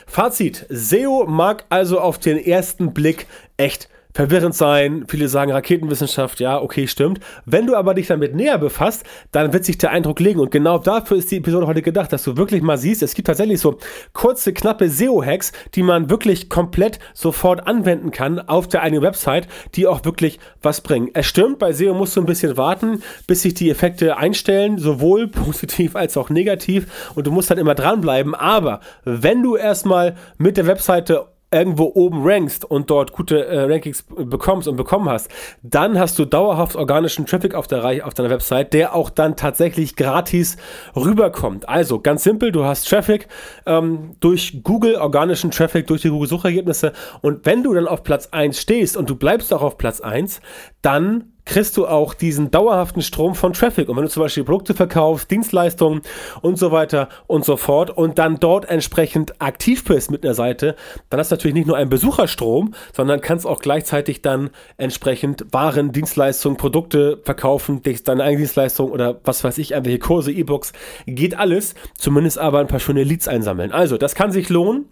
Fazit, 0.06 0.66
SEO 0.70 1.26
mag 1.28 1.66
also 1.70 2.00
auf 2.00 2.20
den 2.20 2.38
ersten 2.38 2.94
Blick 2.94 3.28
echt 3.58 3.90
verwirrend 4.16 4.56
sein. 4.56 5.04
Viele 5.10 5.28
sagen 5.28 5.52
Raketenwissenschaft, 5.52 6.40
ja, 6.40 6.60
okay, 6.60 6.88
stimmt. 6.88 7.20
Wenn 7.46 7.68
du 7.68 7.76
aber 7.76 7.94
dich 7.94 8.08
damit 8.08 8.34
näher 8.34 8.58
befasst, 8.58 9.04
dann 9.34 9.52
wird 9.52 9.66
sich 9.66 9.78
der 9.78 9.92
Eindruck 9.92 10.22
legen. 10.22 10.40
Und 10.40 10.52
genau 10.52 10.78
dafür 10.80 11.18
ist 11.18 11.30
die 11.32 11.38
Episode 11.38 11.68
heute 11.68 11.82
gedacht, 11.82 12.14
dass 12.14 12.24
du 12.24 12.38
wirklich 12.38 12.62
mal 12.62 12.78
siehst, 12.78 13.04
es 13.04 13.14
gibt 13.14 13.28
tatsächlich 13.28 13.60
so 13.60 13.78
kurze, 14.14 14.54
knappe 14.54 14.90
SEO-Hacks, 14.90 15.52
die 15.76 15.84
man 15.84 16.10
wirklich 16.10 16.50
komplett 16.50 17.00
sofort 17.14 17.68
anwenden 17.68 18.12
kann 18.12 18.40
auf 18.40 18.70
der 18.70 18.84
eigenen 18.84 19.04
Website, 19.04 19.50
die 19.76 19.86
auch 19.86 20.06
wirklich 20.06 20.40
was 20.62 20.80
bringen. 20.80 21.10
Es 21.14 21.26
stimmt, 21.26 21.60
bei 21.60 21.74
SEO 21.74 21.94
musst 21.94 22.16
du 22.16 22.22
ein 22.22 22.26
bisschen 22.26 22.56
warten, 22.56 23.04
bis 23.28 23.42
sich 23.42 23.54
die 23.54 23.70
Effekte 23.70 24.16
einstellen, 24.16 24.78
sowohl 24.78 25.28
positiv 25.28 25.98
als 25.98 26.16
auch 26.16 26.30
negativ. 26.30 27.12
Und 27.16 27.28
du 27.28 27.32
musst 27.32 27.52
dann 27.52 27.58
immer 27.58 27.76
dranbleiben. 27.76 28.34
Aber 28.34 28.80
wenn 29.04 29.44
du 29.44 29.58
erstmal 29.58 30.16
mit 30.38 30.56
der 30.56 30.68
Webseite 30.68 31.35
irgendwo 31.56 31.92
oben 31.96 32.22
rankst 32.22 32.66
und 32.66 32.90
dort 32.90 33.14
gute 33.14 33.46
äh, 33.46 33.62
Rankings 33.62 34.04
bekommst 34.04 34.68
und 34.68 34.76
bekommen 34.76 35.10
hast, 35.10 35.32
dann 35.64 35.98
hast 35.98 36.20
du 36.20 36.26
dauerhaft 36.26 36.76
organischen 36.76 37.26
Traffic 37.26 37.56
auf, 37.56 37.68
der, 37.68 38.06
auf 38.06 38.14
deiner 38.14 38.30
Website, 38.30 38.74
der 38.74 38.94
auch 38.94 39.10
dann 39.10 39.38
tatsächlich 39.38 39.96
gratis 39.96 40.58
rüberkommt. 40.96 41.70
Also 41.70 42.00
ganz 42.00 42.24
simpel, 42.24 42.52
du 42.52 42.66
hast 42.66 42.90
Traffic 42.90 43.30
ähm, 43.66 44.16
durch 44.20 44.62
Google, 44.64 44.96
organischen 44.96 45.50
Traffic 45.50 45.88
durch 45.88 46.02
die 46.02 46.10
Google-Suchergebnisse 46.10 46.92
und 47.22 47.46
wenn 47.46 47.64
du 47.64 47.74
dann 47.74 47.88
auf 47.88 48.04
Platz 48.04 48.28
1 48.32 48.60
stehst 48.60 48.98
und 48.98 49.10
du 49.10 49.16
bleibst 49.16 49.54
auch 49.54 49.62
auf 49.62 49.78
Platz 49.78 50.02
1, 50.02 50.42
dann 50.82 51.35
kriegst 51.46 51.78
du 51.78 51.88
auch 51.88 52.14
diesen 52.14 52.52
dauerhaften 52.52 53.02
Strom 53.02 53.36
von 53.36 53.54
Traffic. 53.54 53.88
Und 53.88 53.96
wenn 53.96 54.04
du 54.04 54.10
zum 54.10 54.24
Beispiel 54.24 54.44
Produkte 54.44 54.74
verkaufst, 54.74 55.30
Dienstleistungen 55.30 56.02
und 56.42 56.58
so 56.58 56.72
weiter 56.72 57.10
und 57.28 57.46
so 57.46 57.56
fort 57.56 57.92
und 57.92 58.18
dann 58.18 58.38
dort 58.40 58.66
entsprechend 58.66 59.42
aktiv 59.42 59.84
bist 59.86 60.12
mit 60.12 60.26
einer 60.26 60.34
Seite, 60.34 60.76
dann 61.10 61.20
hast 61.20 61.32
du 61.32 61.36
natürlich 61.36 61.56
nicht 61.56 61.68
nur 61.68 61.78
einen 61.78 61.90
Besucherstrom, 61.90 62.74
sondern 62.94 63.22
kannst 63.22 63.46
auch 63.46 63.60
gleichzeitig 63.60 64.22
dann 64.22 64.50
entsprechend 64.78 65.46
Waren, 65.52 65.92
Dienstleistungen, 65.92 66.58
Produkte 66.58 67.20
verkaufen, 67.24 67.82
deine 67.84 68.24
eigene 68.24 68.40
Dienstleistung 68.40 68.92
oder 68.92 69.20
was 69.24 69.44
weiß 69.44 69.58
ich, 69.60 69.72
irgendwelche 69.72 70.00
Kurse, 70.00 70.32
E-Books, 70.32 70.74
geht 71.06 71.38
alles, 71.38 71.76
zumindest 71.98 72.40
aber 72.40 72.60
ein 72.60 72.68
paar 72.68 72.80
schöne 72.80 73.04
Leads 73.04 73.28
einsammeln. 73.28 73.72
Also, 73.72 73.98
das 73.98 74.16
kann 74.16 74.32
sich 74.32 74.50
lohnen 74.50 74.86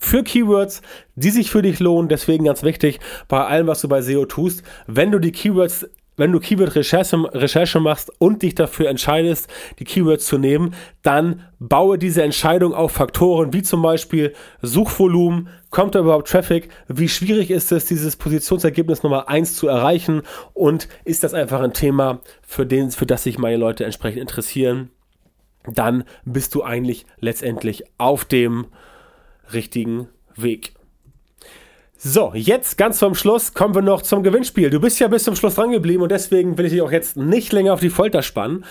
für 0.00 0.24
Keywords, 0.24 0.82
die 1.14 1.30
sich 1.30 1.50
für 1.50 1.62
dich 1.62 1.78
lohnen. 1.78 2.08
Deswegen 2.08 2.46
ganz 2.46 2.64
wichtig 2.64 2.98
bei 3.28 3.44
allem, 3.44 3.68
was 3.68 3.82
du 3.82 3.88
bei 3.88 4.02
SEO 4.02 4.24
tust, 4.24 4.64
wenn 4.88 5.12
du 5.12 5.20
die 5.20 5.32
Keywords 5.32 5.86
wenn 6.20 6.32
du 6.32 6.38
Keyword-Recherche 6.38 7.16
Recherche 7.32 7.80
machst 7.80 8.12
und 8.18 8.42
dich 8.42 8.54
dafür 8.54 8.90
entscheidest, 8.90 9.48
die 9.78 9.84
Keywords 9.84 10.26
zu 10.26 10.36
nehmen, 10.36 10.74
dann 11.02 11.46
baue 11.58 11.96
diese 11.96 12.22
Entscheidung 12.22 12.74
auf 12.74 12.92
Faktoren 12.92 13.54
wie 13.54 13.62
zum 13.62 13.80
Beispiel 13.80 14.34
Suchvolumen, 14.60 15.48
kommt 15.70 15.94
da 15.94 16.00
überhaupt 16.00 16.28
Traffic, 16.28 16.68
wie 16.88 17.08
schwierig 17.08 17.50
ist 17.50 17.72
es, 17.72 17.86
dieses 17.86 18.16
Positionsergebnis 18.16 19.02
Nummer 19.02 19.30
1 19.30 19.56
zu 19.56 19.66
erreichen? 19.66 20.20
Und 20.52 20.88
ist 21.06 21.24
das 21.24 21.32
einfach 21.32 21.62
ein 21.62 21.72
Thema, 21.72 22.20
für, 22.42 22.66
den, 22.66 22.90
für 22.90 23.06
das 23.06 23.22
sich 23.22 23.38
meine 23.38 23.56
Leute 23.56 23.86
entsprechend 23.86 24.20
interessieren, 24.20 24.90
dann 25.72 26.04
bist 26.26 26.54
du 26.54 26.62
eigentlich 26.62 27.06
letztendlich 27.18 27.84
auf 27.96 28.26
dem 28.26 28.66
richtigen 29.52 30.08
Weg. 30.36 30.72
So, 32.02 32.32
jetzt 32.34 32.78
ganz 32.78 32.98
zum 32.98 33.14
Schluss 33.14 33.52
kommen 33.52 33.74
wir 33.74 33.82
noch 33.82 34.00
zum 34.00 34.22
Gewinnspiel. 34.22 34.70
Du 34.70 34.80
bist 34.80 34.98
ja 35.00 35.08
bis 35.08 35.24
zum 35.24 35.36
Schluss 35.36 35.56
dran 35.56 35.70
geblieben 35.70 36.02
und 36.02 36.10
deswegen 36.10 36.56
will 36.56 36.64
ich 36.64 36.72
dich 36.72 36.80
auch 36.80 36.92
jetzt 36.92 37.18
nicht 37.18 37.52
länger 37.52 37.74
auf 37.74 37.80
die 37.80 37.90
Folter 37.90 38.22
spannen. 38.22 38.64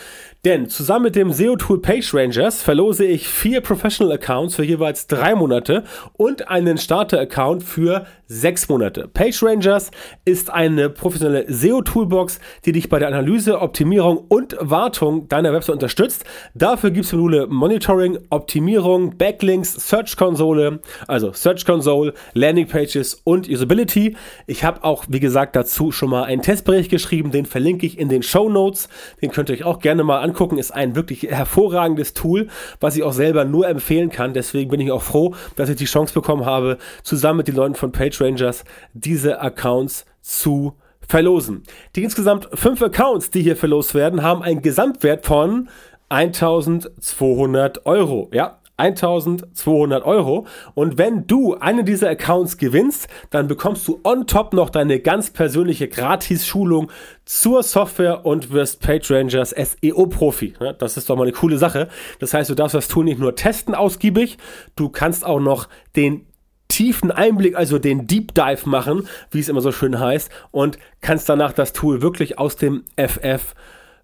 Denn 0.46 0.68
zusammen 0.68 1.04
mit 1.04 1.16
dem 1.16 1.32
SEO-Tool 1.32 1.80
PageRangers 1.80 2.64
verlose 2.64 3.06
ich 3.06 3.28
vier 3.28 3.62
Professional 3.62 4.14
Accounts 4.14 4.56
für 4.56 4.64
jeweils 4.64 5.06
drei 5.06 5.36
Monate 5.36 5.84
und 6.14 6.48
einen 6.48 6.80
Starter-Account 6.80 7.62
für 7.62 8.08
sechs 8.26 8.70
Monate. 8.70 9.10
PageRangers 9.14 9.92
ist 10.24 10.50
eine 10.50 10.90
professionelle 10.90 11.46
SEO-Toolbox, 11.52 12.40
die 12.66 12.72
dich 12.72 12.88
bei 12.88 13.00
der 13.00 13.10
Analyse, 13.10 13.60
Optimierung 13.60 14.18
und 14.18 14.56
Wartung 14.62 15.28
deiner 15.28 15.52
Website 15.52 15.74
unterstützt. 15.74 16.24
Dafür 16.56 16.92
gibt 16.92 17.06
es 17.06 17.12
Module 17.12 17.48
Monitoring, 17.48 18.18
Optimierung, 18.30 19.18
Backlinks, 19.18 19.74
Search 19.74 20.16
Console, 20.16 20.80
also 21.08 21.34
Search 21.34 21.66
Console, 21.66 22.14
Landing 22.34 22.68
Pages 22.68 23.19
und 23.24 23.50
Usability. 23.50 24.16
Ich 24.48 24.64
habe 24.64 24.84
auch, 24.84 25.06
wie 25.10 25.20
gesagt, 25.20 25.56
dazu 25.56 25.92
schon 25.92 26.10
mal 26.10 26.24
einen 26.24 26.42
Testbericht 26.42 26.90
geschrieben, 26.90 27.32
den 27.32 27.46
verlinke 27.46 27.86
ich 27.86 27.98
in 27.98 28.10
den 28.10 28.24
Show 28.24 28.50
Notes. 28.50 28.90
Den 29.22 29.32
könnt 29.32 29.50
ihr 29.50 29.56
euch 29.56 29.64
auch 29.64 29.80
gerne 29.80 30.04
mal 30.04 30.22
angucken, 30.22 30.58
ist 30.58 30.72
ein 30.72 30.96
wirklich 30.96 31.24
hervorragendes 31.24 32.14
Tool, 32.14 32.48
was 32.80 32.96
ich 32.96 33.04
auch 33.04 33.14
selber 33.14 33.46
nur 33.46 33.68
empfehlen 33.68 34.10
kann. 34.10 34.34
Deswegen 34.34 34.70
bin 34.70 34.80
ich 34.80 34.92
auch 34.92 35.04
froh, 35.04 35.36
dass 35.56 35.70
ich 35.70 35.76
die 35.76 35.86
Chance 35.86 36.14
bekommen 36.14 36.46
habe, 36.46 36.78
zusammen 37.04 37.38
mit 37.38 37.48
den 37.48 37.56
Leuten 37.56 37.76
von 37.76 37.92
PageRangers 37.92 38.64
diese 38.94 39.42
Accounts 39.42 40.06
zu 40.22 40.74
verlosen. 41.08 41.64
Die 41.96 42.04
insgesamt 42.04 42.48
fünf 42.54 42.82
Accounts, 42.82 43.32
die 43.32 43.42
hier 43.42 43.56
verlost 43.56 43.96
werden, 43.96 44.22
haben 44.22 44.44
einen 44.44 44.62
Gesamtwert 44.62 45.26
von 45.26 45.70
1200 46.10 47.86
Euro. 47.86 48.30
Ja, 48.32 48.59
1200 48.80 50.04
Euro. 50.06 50.48
Und 50.74 50.98
wenn 50.98 51.28
du 51.28 51.56
einen 51.56 51.86
dieser 51.86 52.10
Accounts 52.10 52.58
gewinnst, 52.58 53.08
dann 53.30 53.48
bekommst 53.48 53.88
du 53.88 54.00
on 54.04 54.26
top 54.26 54.54
noch 54.54 54.70
deine 54.70 55.00
ganz 55.00 55.30
persönliche 55.30 55.88
Gratis-Schulung 55.88 56.92
zur 57.26 57.62
Software 57.64 58.26
und 58.26 58.52
wirst 58.52 58.82
PageRangers 58.82 59.52
SEO-Profi. 59.52 60.56
Das 60.80 60.98
ist 60.98 61.10
doch 61.10 61.16
mal 61.16 61.24
eine 61.24 61.32
coole 61.32 61.58
Sache. 61.58 61.90
Das 62.20 62.34
heißt, 62.34 62.50
du 62.50 62.56
darfst 62.56 62.76
das 62.76 62.88
Tool 62.88 63.06
nicht 63.06 63.20
nur 63.20 63.36
testen 63.36 63.76
ausgiebig, 63.76 64.38
du 64.76 64.90
kannst 64.90 65.26
auch 65.26 65.40
noch 65.40 65.68
den 65.96 66.26
tiefen 66.70 67.12
Einblick, 67.12 67.56
also 67.58 67.80
den 67.80 68.08
Deep 68.08 68.34
Dive 68.34 68.70
machen, 68.70 69.08
wie 69.32 69.40
es 69.40 69.50
immer 69.50 69.62
so 69.62 69.72
schön 69.72 70.00
heißt, 70.00 70.32
und 70.52 70.80
kannst 71.02 71.28
danach 71.28 71.52
das 71.52 71.74
Tool 71.74 72.02
wirklich 72.02 72.40
aus 72.40 72.56
dem 72.56 72.84
FF 72.96 73.54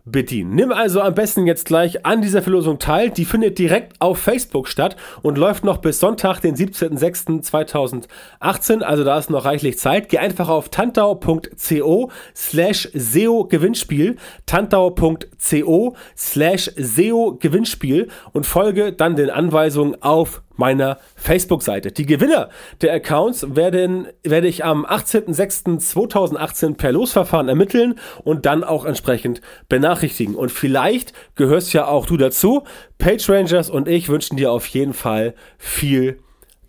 bedienen. 0.05 0.53
Nimm 0.53 0.71
also 0.71 1.01
am 1.01 1.15
besten 1.15 1.47
jetzt 1.47 1.65
gleich 1.65 2.05
an 2.05 2.21
dieser 2.21 2.43
Verlosung 2.43 2.79
teil. 2.79 3.09
Die 3.09 3.25
findet 3.25 3.57
direkt 3.57 3.99
auf 3.99 4.19
Facebook 4.19 4.67
statt 4.67 4.95
und 5.23 5.37
läuft 5.37 5.65
noch 5.65 5.77
bis 5.77 5.99
Sonntag, 5.99 6.39
den 6.39 6.55
17.06.2018. 6.55 8.83
Also 8.83 9.03
da 9.03 9.17
ist 9.17 9.31
noch 9.31 9.45
reichlich 9.45 9.79
Zeit. 9.79 10.09
Geh 10.09 10.19
einfach 10.19 10.47
auf 10.47 10.69
tantau.co 10.69 12.11
slash 12.35 12.89
SEO 12.93 13.45
Gewinnspiel, 13.45 14.17
tantau.co 14.45 15.95
slash 16.15 16.71
SEO 16.77 17.37
Gewinnspiel 17.39 18.09
und 18.31 18.45
folge 18.45 18.93
dann 18.93 19.15
den 19.15 19.31
Anweisungen 19.31 19.99
auf 20.01 20.43
meiner 20.57 20.99
Facebook-Seite. 21.15 21.91
Die 21.91 22.05
Gewinner 22.05 22.49
der 22.81 22.93
Accounts 22.93 23.55
werden, 23.55 24.07
werde 24.23 24.47
ich 24.47 24.63
am 24.63 24.85
18.06.2018 24.85 26.75
per 26.75 26.91
Losverfahren 26.91 27.49
ermitteln 27.49 27.95
und 28.23 28.45
dann 28.45 28.63
auch 28.63 28.85
entsprechend 28.85 29.41
benachrichtigen. 29.69 30.35
Und 30.35 30.51
vielleicht 30.51 31.13
gehörst 31.35 31.73
ja 31.73 31.87
auch 31.87 32.05
du 32.05 32.17
dazu. 32.17 32.63
PageRangers 32.97 33.69
und 33.69 33.87
ich 33.87 34.09
wünschen 34.09 34.37
dir 34.37 34.51
auf 34.51 34.67
jeden 34.67 34.93
Fall 34.93 35.35
viel 35.57 36.19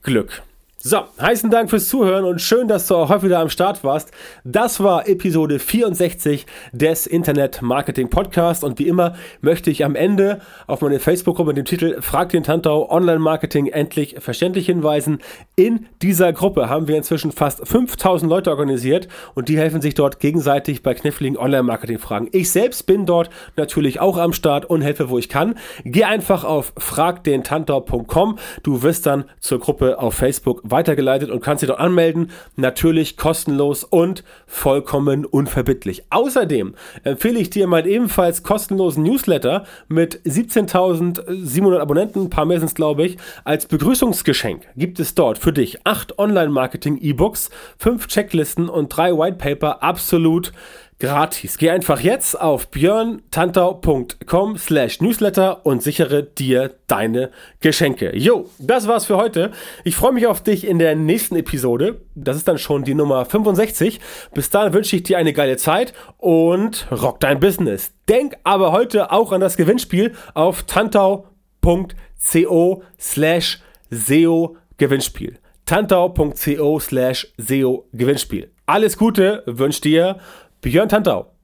Glück. 0.02 0.42
So, 0.88 0.98
heißen 1.20 1.50
Dank 1.50 1.68
fürs 1.68 1.88
Zuhören 1.88 2.24
und 2.24 2.40
schön, 2.40 2.68
dass 2.68 2.86
du 2.86 2.94
auch 2.94 3.08
heute 3.08 3.24
wieder 3.24 3.40
am 3.40 3.50
Start 3.50 3.82
warst. 3.82 4.12
Das 4.44 4.80
war 4.80 5.08
Episode 5.08 5.58
64 5.58 6.46
des 6.70 7.08
Internet 7.08 7.60
Marketing 7.60 8.08
Podcast 8.08 8.62
und 8.62 8.78
wie 8.78 8.86
immer 8.86 9.16
möchte 9.40 9.68
ich 9.68 9.84
am 9.84 9.96
Ende 9.96 10.40
auf 10.68 10.82
meine 10.82 11.00
Facebook-Gruppe 11.00 11.48
mit 11.48 11.56
dem 11.56 11.64
Titel 11.64 12.00
Frag 12.02 12.28
den 12.28 12.44
Tantau 12.44 12.88
Online 12.88 13.18
Marketing 13.18 13.66
endlich 13.66 14.14
verständlich 14.20 14.66
hinweisen. 14.66 15.18
In 15.56 15.86
dieser 16.02 16.32
Gruppe 16.32 16.68
haben 16.68 16.86
wir 16.86 16.96
inzwischen 16.96 17.32
fast 17.32 17.66
5000 17.66 18.30
Leute 18.30 18.50
organisiert 18.50 19.08
und 19.34 19.48
die 19.48 19.58
helfen 19.58 19.80
sich 19.80 19.94
dort 19.94 20.20
gegenseitig 20.20 20.84
bei 20.84 20.94
kniffligen 20.94 21.36
Online 21.36 21.64
Marketing 21.64 21.98
Fragen. 21.98 22.28
Ich 22.30 22.52
selbst 22.52 22.86
bin 22.86 23.06
dort 23.06 23.28
natürlich 23.56 23.98
auch 23.98 24.18
am 24.18 24.32
Start 24.32 24.66
und 24.66 24.82
helfe, 24.82 25.10
wo 25.10 25.18
ich 25.18 25.28
kann. 25.28 25.56
Geh 25.82 26.04
einfach 26.04 26.44
auf 26.44 26.72
fragdentantau.com. 26.78 28.38
Du 28.62 28.82
wirst 28.84 29.06
dann 29.06 29.24
zur 29.40 29.58
Gruppe 29.58 29.98
auf 29.98 30.14
Facebook 30.14 30.60
weiter 30.62 30.75
weitergeleitet 30.76 31.30
und 31.30 31.40
kannst 31.40 31.62
dich 31.62 31.68
dort 31.68 31.80
anmelden. 31.80 32.30
Natürlich 32.56 33.16
kostenlos 33.16 33.82
und 33.82 34.24
vollkommen 34.46 35.24
unverbindlich. 35.24 36.04
Außerdem 36.10 36.74
empfehle 37.02 37.38
ich 37.38 37.48
dir 37.48 37.66
meinen 37.66 37.88
ebenfalls 37.88 38.42
kostenlosen 38.42 39.02
Newsletter 39.02 39.64
mit 39.88 40.20
17.700 40.26 41.78
Abonnenten, 41.78 42.24
ein 42.24 42.30
paar 42.30 42.44
mehr 42.44 42.58
sind 42.58 42.68
es 42.68 42.74
glaube 42.74 43.06
ich, 43.06 43.16
als 43.44 43.66
Begrüßungsgeschenk 43.66 44.66
gibt 44.76 45.00
es 45.00 45.14
dort 45.14 45.38
für 45.38 45.52
dich 45.52 45.86
acht 45.86 46.18
Online-Marketing-E-Books, 46.18 47.50
fünf 47.78 48.06
Checklisten 48.08 48.68
und 48.68 48.94
drei 48.94 49.12
Whitepaper 49.12 49.82
absolut 49.82 50.52
gratis. 50.98 51.58
Geh 51.58 51.70
einfach 51.70 52.00
jetzt 52.00 52.40
auf 52.40 52.68
björntantau.com 52.68 54.56
slash 54.56 55.00
newsletter 55.00 55.64
und 55.66 55.82
sichere 55.82 56.22
dir 56.22 56.74
deine 56.86 57.30
Geschenke. 57.60 58.16
Jo, 58.16 58.48
das 58.58 58.88
war's 58.88 59.06
für 59.06 59.16
heute. 59.16 59.50
Ich 59.84 59.96
freue 59.96 60.12
mich 60.12 60.26
auf 60.26 60.42
dich 60.42 60.66
in 60.66 60.78
der 60.78 60.94
nächsten 60.94 61.36
Episode. 61.36 62.00
Das 62.14 62.36
ist 62.36 62.48
dann 62.48 62.58
schon 62.58 62.84
die 62.84 62.94
Nummer 62.94 63.24
65. 63.24 64.00
Bis 64.34 64.50
dahin 64.50 64.72
wünsche 64.72 64.96
ich 64.96 65.02
dir 65.02 65.18
eine 65.18 65.32
geile 65.32 65.56
Zeit 65.56 65.92
und 66.18 66.86
rock 66.90 67.20
dein 67.20 67.40
Business. 67.40 67.92
Denk 68.08 68.36
aber 68.44 68.72
heute 68.72 69.12
auch 69.12 69.32
an 69.32 69.40
das 69.40 69.56
Gewinnspiel 69.56 70.12
auf 70.34 70.62
tantau.co 70.62 72.82
slash 72.98 73.60
SEO 73.90 74.56
Gewinnspiel 74.78 75.38
tantau.co 75.66 76.80
slash 76.80 77.32
SEO 77.36 77.88
Gewinnspiel. 77.92 78.50
Alles 78.66 78.96
Gute 78.96 79.42
wünscht 79.46 79.84
dir 79.84 80.18
Björn 80.66 80.88
Tandá 80.88 81.35